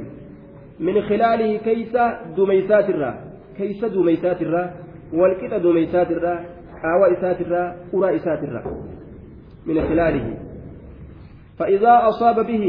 [0.79, 1.95] من خلاله كيس
[2.38, 3.11] دميسات الرا.
[3.57, 4.63] كيس دميسات الرا.
[5.13, 6.36] والكتا دميسات الرا.
[6.91, 7.63] آوى إسات الرا.
[7.93, 8.61] أرى إسات الرا.
[9.67, 10.27] من خلاله.
[11.59, 12.65] فإذا أصاب به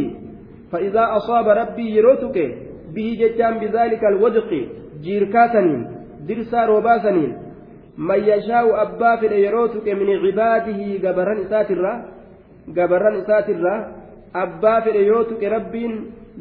[0.74, 2.38] فإذا أصاب ربي يروتك
[2.94, 4.50] به جتان بذلك الودق
[5.02, 5.86] جيركاتنين
[6.28, 7.32] درسا روباسنين
[7.98, 9.26] من يشاء أبا في
[9.94, 11.92] من عباده جبران إساترا
[12.68, 13.74] جبران إساترا
[14.36, 15.92] أبا في ربين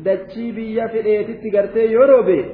[0.06, 1.00] دتشي بيا في
[1.76, 2.46] يروبي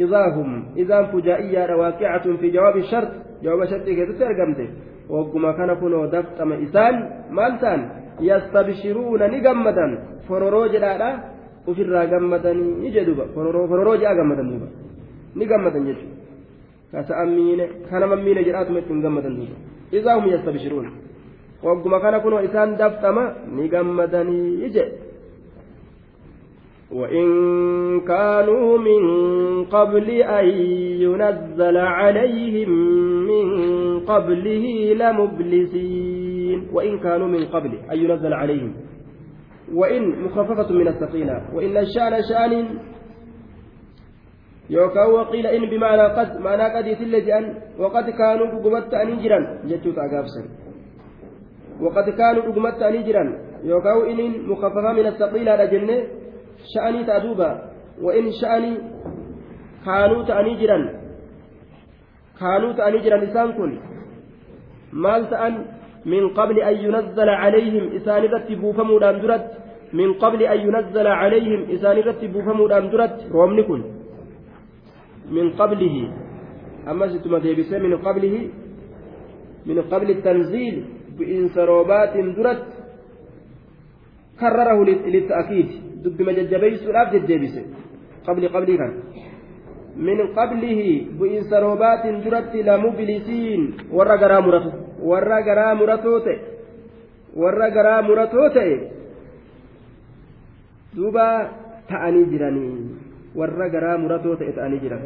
[0.00, 3.10] إذا هم إذا فجائية واقعة في جواب الشرط
[3.42, 4.68] جواب الشرط كيف ترجمته
[5.10, 6.94] وقما كان كنوا دفتم إسان
[8.22, 9.86] يستبشرون نجمدا
[10.74, 11.08] jedhaadha
[11.66, 14.68] ofirraa gammadanii jedhuba fororoo jedhaa gammadan duuba
[15.36, 16.16] ni gammadan jechuudha
[16.92, 19.56] kasa'an miine kanama miine jedhaatuma ittiin gammadan duuba
[19.98, 20.88] isaa hum yastabshiruun
[21.66, 23.24] wagguma kana kunoo isaan daftama
[23.56, 25.10] ni gammadanii jedhe
[26.90, 27.26] وإن
[28.00, 29.02] كانوا من
[29.64, 30.46] قبل أن
[31.04, 32.70] ينزل عليهم
[33.30, 33.46] من
[34.00, 34.64] قبله
[35.00, 36.29] لمبلسين
[36.72, 38.72] وإن كانوا من قبل أن ينزل عليهم.
[39.74, 42.78] وإن مخففة من الثقيلة وإن الشأن شأن
[44.70, 47.44] يوكا وقيل إن بمعنى قد معنى قد يتل أن
[47.78, 50.42] وقد كانوا رقمت أنجرا جتوت أقابسا
[51.80, 53.24] وقد كانوا رقمت أنجرا
[53.64, 55.96] يوكا إن مخففة من الثقيلة لجنة
[56.74, 57.50] شأني تأدوبا
[58.02, 58.76] وإن شأني
[60.60, 60.84] jiran
[62.38, 63.80] kaanuu ta'anii jiran isaan kun
[64.92, 65.54] maal ta'an
[66.38, 69.56] qabli an yunazzala calayhim isaan irratti buufamuudhaan duratti
[69.92, 73.82] min qabli an yunazzala calayhim isaan irratti buufamuudhaan duratti roobni kun
[75.36, 76.04] min qablihi
[76.90, 78.40] ammas ittuma deebisee min qablihi
[79.68, 80.76] min qabli tanziil
[81.16, 82.76] bu'iinsa roobaatiin duratti
[84.40, 84.82] karrarahu
[85.14, 85.70] litta'kiid
[86.04, 87.62] dubbima jajjabeeysuudhaaf jajjeebise
[88.26, 88.92] qabli qablii kan
[97.42, 98.76] warra garaa muratoo ta'e
[100.96, 101.26] duuba
[101.90, 102.72] ta'anii jiranii
[103.40, 105.02] warra garaa muratoo ta'e ta'anii jiran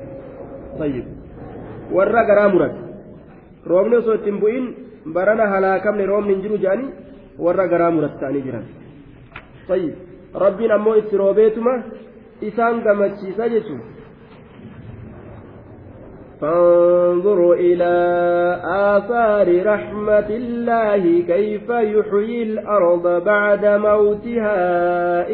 [0.78, 1.06] tayyib
[1.96, 2.78] warra garaa murate
[3.72, 4.64] roobni osoo ittiin bu'in
[5.16, 6.90] barana halaakamne roobni hin jiru jedhanii
[7.48, 8.64] warra garaa murate ta'anii jiran
[9.68, 9.94] tayyib
[10.44, 11.74] rabbiin ammoo itti roobeetuma
[12.50, 13.82] isaan gamachiisa jechuun
[16.40, 17.94] فانظروا إلى
[18.64, 24.58] آثار رحمة الله كيف يحيي الأرض بعد موتها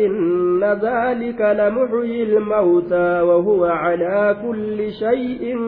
[0.05, 5.59] إن ذلك لمحيي الموتى وهو على كل شيء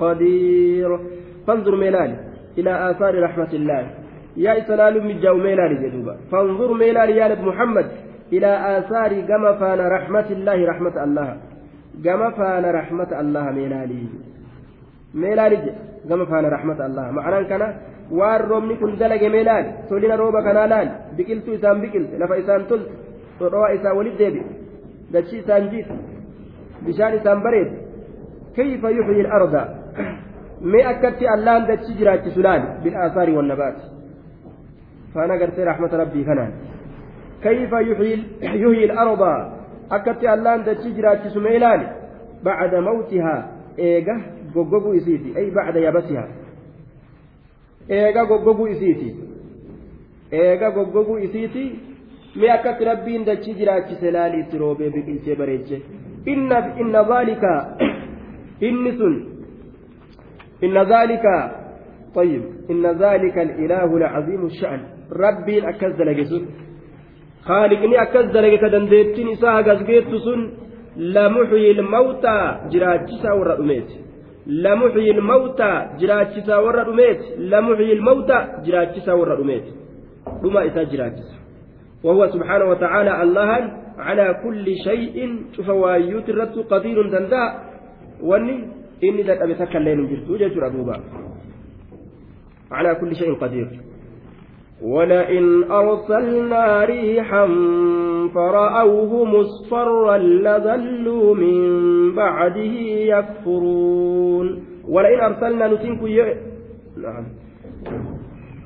[0.00, 0.98] قدير.
[1.46, 2.16] فانظر ميلال
[2.58, 3.90] إلى آثار رحمة الله.
[4.36, 6.16] يا إسلال من جو ميلال جدوبا.
[6.32, 7.86] فانظر ميلال يا محمد
[8.32, 11.36] إلى آثار كما فان رحمة الله رحمة الله.
[12.04, 14.06] كما فان رحمة الله ميلالي
[15.14, 15.72] jedhe
[16.08, 17.66] gama faana rahmata allah ma'anaan kana
[18.10, 22.92] waan roobni kun dalage meelaali tolina rooba kanaa laali biqiltuu isaan biqilte lafa isaan tolte
[23.38, 24.44] dhodhowaa isaa walit deebi'e
[25.12, 25.94] dachii isaan jiite
[26.86, 27.76] bishaan isaan bareede
[28.56, 29.62] kayfa yuxyi al-arda
[30.72, 33.84] mee akkatti allaan dachi jiraachisu laali bil'aasaari wannabaati
[35.14, 36.52] faana gartee rahmata rabbii kanaan
[37.44, 39.32] kayfa yuxyi al-arda
[39.96, 41.86] akkatti allaan dachi jiraachisu mee laali
[42.44, 43.42] bacda mawtihaa
[43.78, 44.16] eega
[44.54, 46.28] goggoguu isiiti ay bacda yabasihaa
[47.98, 49.10] eega goggoguu isiiti
[50.32, 51.64] eega goggoguu isiiti
[52.36, 55.82] mi akkatti rabbiin dachii jiraachise laali itti roobee biqilchee bareeche
[56.32, 57.52] inna inna zaalika
[58.60, 59.14] inni sun
[60.68, 61.36] inna zaalika
[62.16, 64.80] طيب إن ذلك الإله العظيم الشأن
[65.12, 66.44] ربي أكز لجسون
[67.42, 70.40] خالقني أكز لجك دندتني ساعة قزقيت سن
[70.96, 72.38] لمحيي الموتى
[72.72, 73.90] جراجسا ورأميت
[74.46, 79.64] لمحيي الموتى جراجسا ورأميت لمحيي الموتى جراجسا ورأميت
[80.44, 81.36] رما إسا جراجسا
[82.04, 83.50] وهو سبحانه وتعالى الله
[83.98, 85.16] على كل شيء
[85.56, 87.44] شوف وايوت الرد قدير دندا
[88.22, 88.56] واني
[89.04, 90.92] إني ذات أبي تكلم جرتو جرتو
[92.70, 93.68] على كل شيء قدير
[94.82, 97.46] ولئن أرسلنا ريحا
[98.34, 101.58] فرأوه مصفرا لظلوا من
[102.14, 102.74] بعده
[103.14, 106.34] يكفرون ولئن أرسلنا نتنك ي...
[107.02, 107.24] نعم.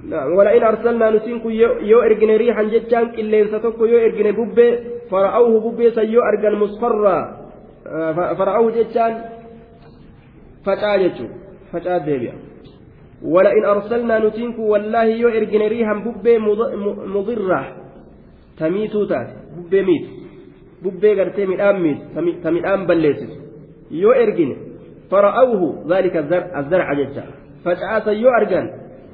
[0.08, 0.32] نعم.
[0.36, 1.44] ولئن أرسلنا نتنك
[1.82, 4.78] يو إرجن ريحا جتان إلا ستك يو إرجن ببي
[5.10, 6.22] فرأوه ببي سيو
[6.62, 7.40] مصفرا.
[8.38, 9.24] فرأوه جتان
[10.66, 11.28] فجاجته
[11.72, 12.49] فجاج ديبيا
[13.22, 16.38] ولئن أرسلنا نتنك والله يو إرجن ريحا ببي
[17.14, 17.76] مضرة.
[18.58, 20.06] تميتو تات ببي ميت.
[20.82, 21.98] ببي قرتي ميدان ميت.
[22.44, 23.32] تميدان بليسس
[23.90, 24.12] يو
[25.10, 25.62] فرأوه.
[25.88, 27.24] ذلك الزرع الزرع جتا
[27.64, 28.30] فجأة يو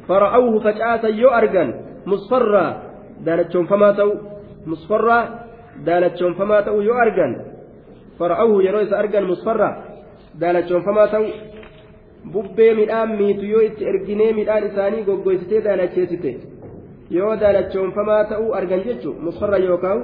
[0.09, 1.69] فرأوه فجأة يو أرجن.
[2.07, 2.83] مصفرة.
[3.27, 4.15] دالتشون فما تو
[4.67, 5.19] مصفرة.
[5.87, 7.33] دالتشون فما تو يو أرجن.
[8.19, 9.85] فرأوه يرويس أرجن مصفرة.
[10.41, 11.25] دالتشون فما تو
[12.33, 16.33] bubbee midhaan miitu yoo itti erginee midhaan isaanii goggoysitee daalacheessite
[17.17, 20.01] yoo daalachoonfamaa ta'uu argan jechu musfarra yookaan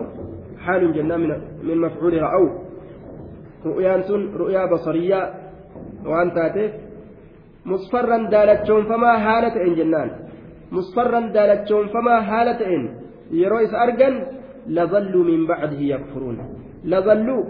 [0.67, 1.23] haalun jennaan
[1.69, 2.45] min mafcuuli ra'aw
[3.69, 5.27] ru'yaan sun ru'yaa basariyyaa
[6.11, 6.73] waan taateef
[7.71, 10.11] musfarran daalachoonfamaa haala ta'en jennaan
[10.77, 12.83] musfarran daalachoonfamaa haala ta'en
[13.41, 14.15] yeroo isa argan
[14.77, 16.39] lazalluu min bacdihi yakfuruun
[16.95, 17.43] lazalluu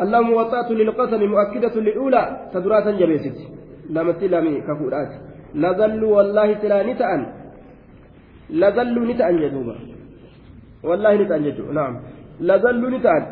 [0.00, 3.38] اللهم وطأت للقسم مؤكدة للأولى تدراسا جبيست
[3.90, 5.12] لما تلامي كفورات
[5.54, 7.20] لظلوا والله تلا نتأن.
[8.50, 9.76] لظلوا نتأن جدوبا.
[10.82, 11.94] والله نتأن جدوبا نعم.
[12.40, 13.22] لظلوا نتأن.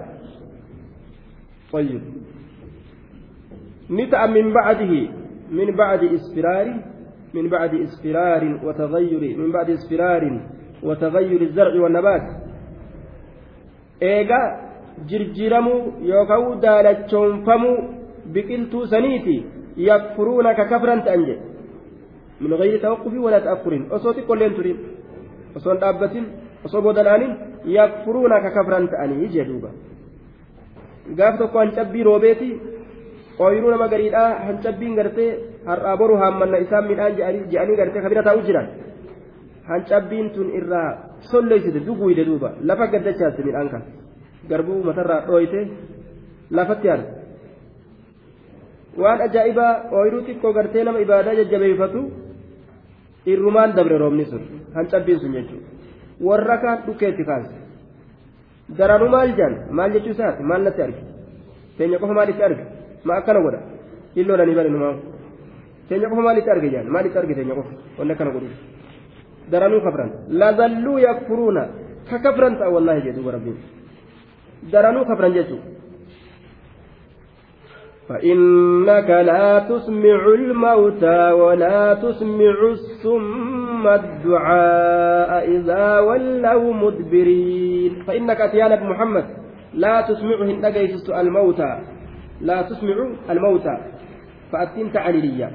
[1.73, 2.03] طيب.
[3.91, 4.93] نتأن من بعده.
[5.51, 6.66] من بعد اسفرار
[7.35, 9.23] من بعد اسفرار وتغير.
[9.39, 10.41] من بعد اسفرار
[10.82, 12.27] وتغير الزرع والنبات.
[14.03, 14.70] إيجا
[15.09, 17.77] jirjiramuu yookaan daalachoonfamuu
[18.32, 19.36] biqiltuu saniiti.
[19.77, 21.43] Yakfuruuna ka kafran ta'an jedhe.
[22.40, 24.78] Min gayri tawaqqufii walaa ta'akkurin osoo xiqqolleen turin
[25.56, 26.27] osoo hin dhaabbatin
[26.64, 27.32] osoo bodanaanin
[27.77, 29.70] yakfuruuna ka kafran ta'anii jedhuuba
[31.18, 32.51] gaaf tokko hancabbii roobeeti
[33.44, 35.31] ooyiruu nama gariidhaa hancabbiin gartee
[35.66, 37.16] har'aa boru haammanna isaan midhaan
[37.52, 38.68] je'anii gartee kabira taa'u jiran.
[39.70, 40.89] Hancabbiin tun irraa
[41.31, 42.52] solleessite duguuyde duuba.
[42.68, 43.82] Lafa gaddachaasti midhaan kan
[44.51, 45.60] garbuu matarraa dhooyte
[46.59, 47.05] lafatti haala
[49.02, 52.01] waan ajaa'ibaa ooyiruu xiqqoo gartee nama ibaadaa jajjabeeffatu
[53.32, 54.43] irrumaan dabre roobni sun
[54.77, 55.66] hancabbiin sun jechuudha
[56.28, 57.55] warra kaan dhukkeetti kaase
[58.78, 61.01] daranuu maal jaan maal jechuu isaati maal natti arge
[61.78, 62.64] teenya qofa maalitti arge
[63.06, 63.60] ma akkana godha
[64.20, 64.97] illoolanii bari numaan
[65.89, 68.48] teenya qofa maalitti arge jaan maalitti arge teenya qofa wanni akkana godhu
[69.52, 70.10] daranuu kafran
[70.43, 71.62] lazalluu yakfuruuna
[72.10, 73.59] ka kafran ta'a wallaahi jedhu rabbiin
[74.69, 75.81] daranuu kafran jechuudha.
[78.11, 89.24] فإنك لا تسمع الموتى ولا تسمع الصم الدعاء إذا ولوا مدبرين فإنك أتيانك محمد
[89.74, 91.78] لا تسمعهن أجيسس الموتى
[92.41, 92.97] لا تسمع
[93.31, 93.77] الموتى
[94.53, 95.51] فأتنت عليليا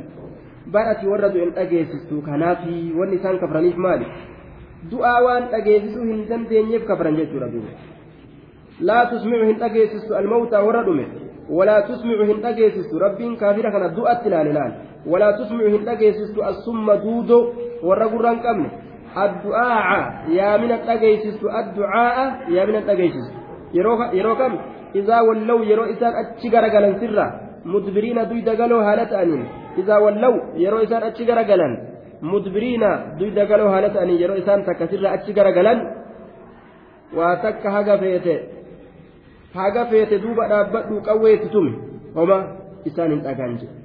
[0.67, 4.11] بارتي ورد إن أجيسس كنافي والنسان كفرانيف مالك
[4.91, 7.15] دعاء وان أجيسس هندن دينيف كفران
[8.79, 11.07] لا تسمعهن أجيسس الموتى وردمه
[11.49, 14.71] ولا تسمع هن أجيسست ربين كافرة كان دؤت لال لال
[15.07, 17.39] ولا تسمع هن أجيسست الصم دودو
[17.83, 18.59] والرقران كم
[19.17, 19.89] الدعاء
[20.29, 22.17] يا من الأجيسست الدعاء
[22.49, 22.75] يا من
[24.99, 27.25] izaa wallaw yeroo isaan achi garagalan sirra
[27.73, 29.43] mudbiriina duyda galoo haala ta'aniin
[29.81, 30.33] izaa wallaw
[30.63, 31.73] yeroo isaan achi garagalan
[32.31, 32.89] mudbiriina
[33.19, 35.79] duyda galoo haala ta'aniin yeroo isaan takka sirra achi garagalan
[37.17, 38.35] waa takka haga feete
[39.55, 41.73] haga feete duuba dhaabbadhu qawweetti tume
[42.15, 42.37] homa
[42.91, 43.75] isaan hin dhagaan jedhe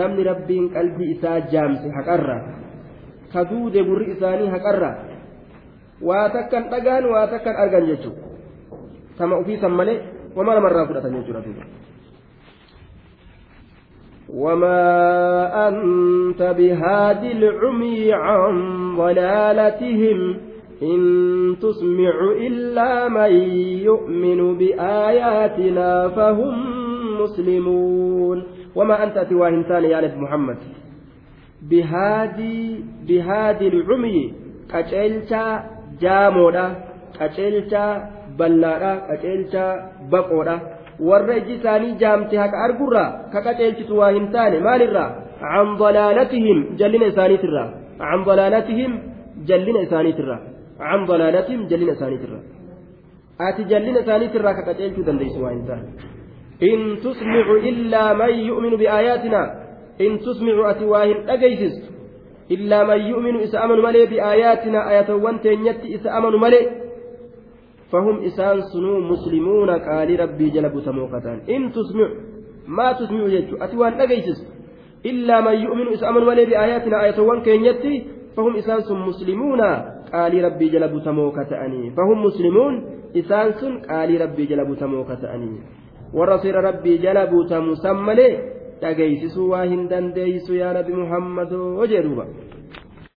[0.00, 2.36] namni rabbiin qalbii isaa jaamse haqarra
[3.32, 4.90] ka duude gurri isaanii haqarra
[6.10, 8.22] waa takkan dhagaan waa takkan argan jechuudha
[9.18, 9.98] tama ofiisan malee
[10.36, 11.64] wama namarraa fudhatan jechuudha duuba.
[14.26, 18.54] وما أنت بهاد العمي عن
[18.96, 20.36] ضلالتهم
[20.83, 20.99] إن
[21.61, 22.13] تسمع
[22.47, 23.31] إلا من
[23.89, 26.55] يؤمن بآياتنا فهم
[27.21, 28.43] مسلمون
[28.75, 30.57] وما أنت سوى إنسان يا نبي محمد
[31.69, 32.59] بهادي
[33.07, 34.33] بهادي العمي
[34.73, 35.63] قتلتا
[36.01, 36.67] جامودا
[37.19, 37.85] قتلتا
[38.39, 39.65] بلادا قتلتا
[40.11, 40.59] بقودا
[41.09, 47.07] warra iji isaanii jaamte haqa argurraa ka qaceelchitu waa hin taane maalirraa can dalaalatihim jallina
[47.11, 47.67] isaaniitirraa
[48.01, 48.91] can dalaalatihim
[49.49, 50.39] jallina isaaniitirraa
[50.80, 52.40] عن ضلالتهم جلين أسانيت الرا
[53.40, 55.82] آتي جلين أسانيت الرا كتجلت دنديس وإنسان
[56.62, 59.42] إن تسمع إلا من يؤمن بآياتنا
[60.00, 61.96] إن تسمع أتواهن أجيسس.
[62.50, 66.62] إلا من يؤمن إذا أمن ملي بآياتنا آية وانتين يتي إذا أمن ملي
[67.92, 72.08] فهم إسان سنو مسلمون قال ربي جلب تموقتان إن تسمع
[72.66, 74.40] ما تسمع يجو أتوان أجيسس.
[75.06, 77.94] إلا من يؤمن إذا أمن ملي بآياتنا آية وانتين يتي
[78.36, 78.78] فهم إسان
[79.08, 79.60] مسلمون.
[81.52, 82.74] Ta'anii fahum muslimuun
[83.22, 85.56] isaan sun qaalii rabbii jala butamoo ka ta'anii
[86.18, 88.32] warra seera rabbii jala butamu san malee
[88.82, 92.26] dhageessisuu waa hin dandeeysu yaa nabi muhammadoo jedhuuba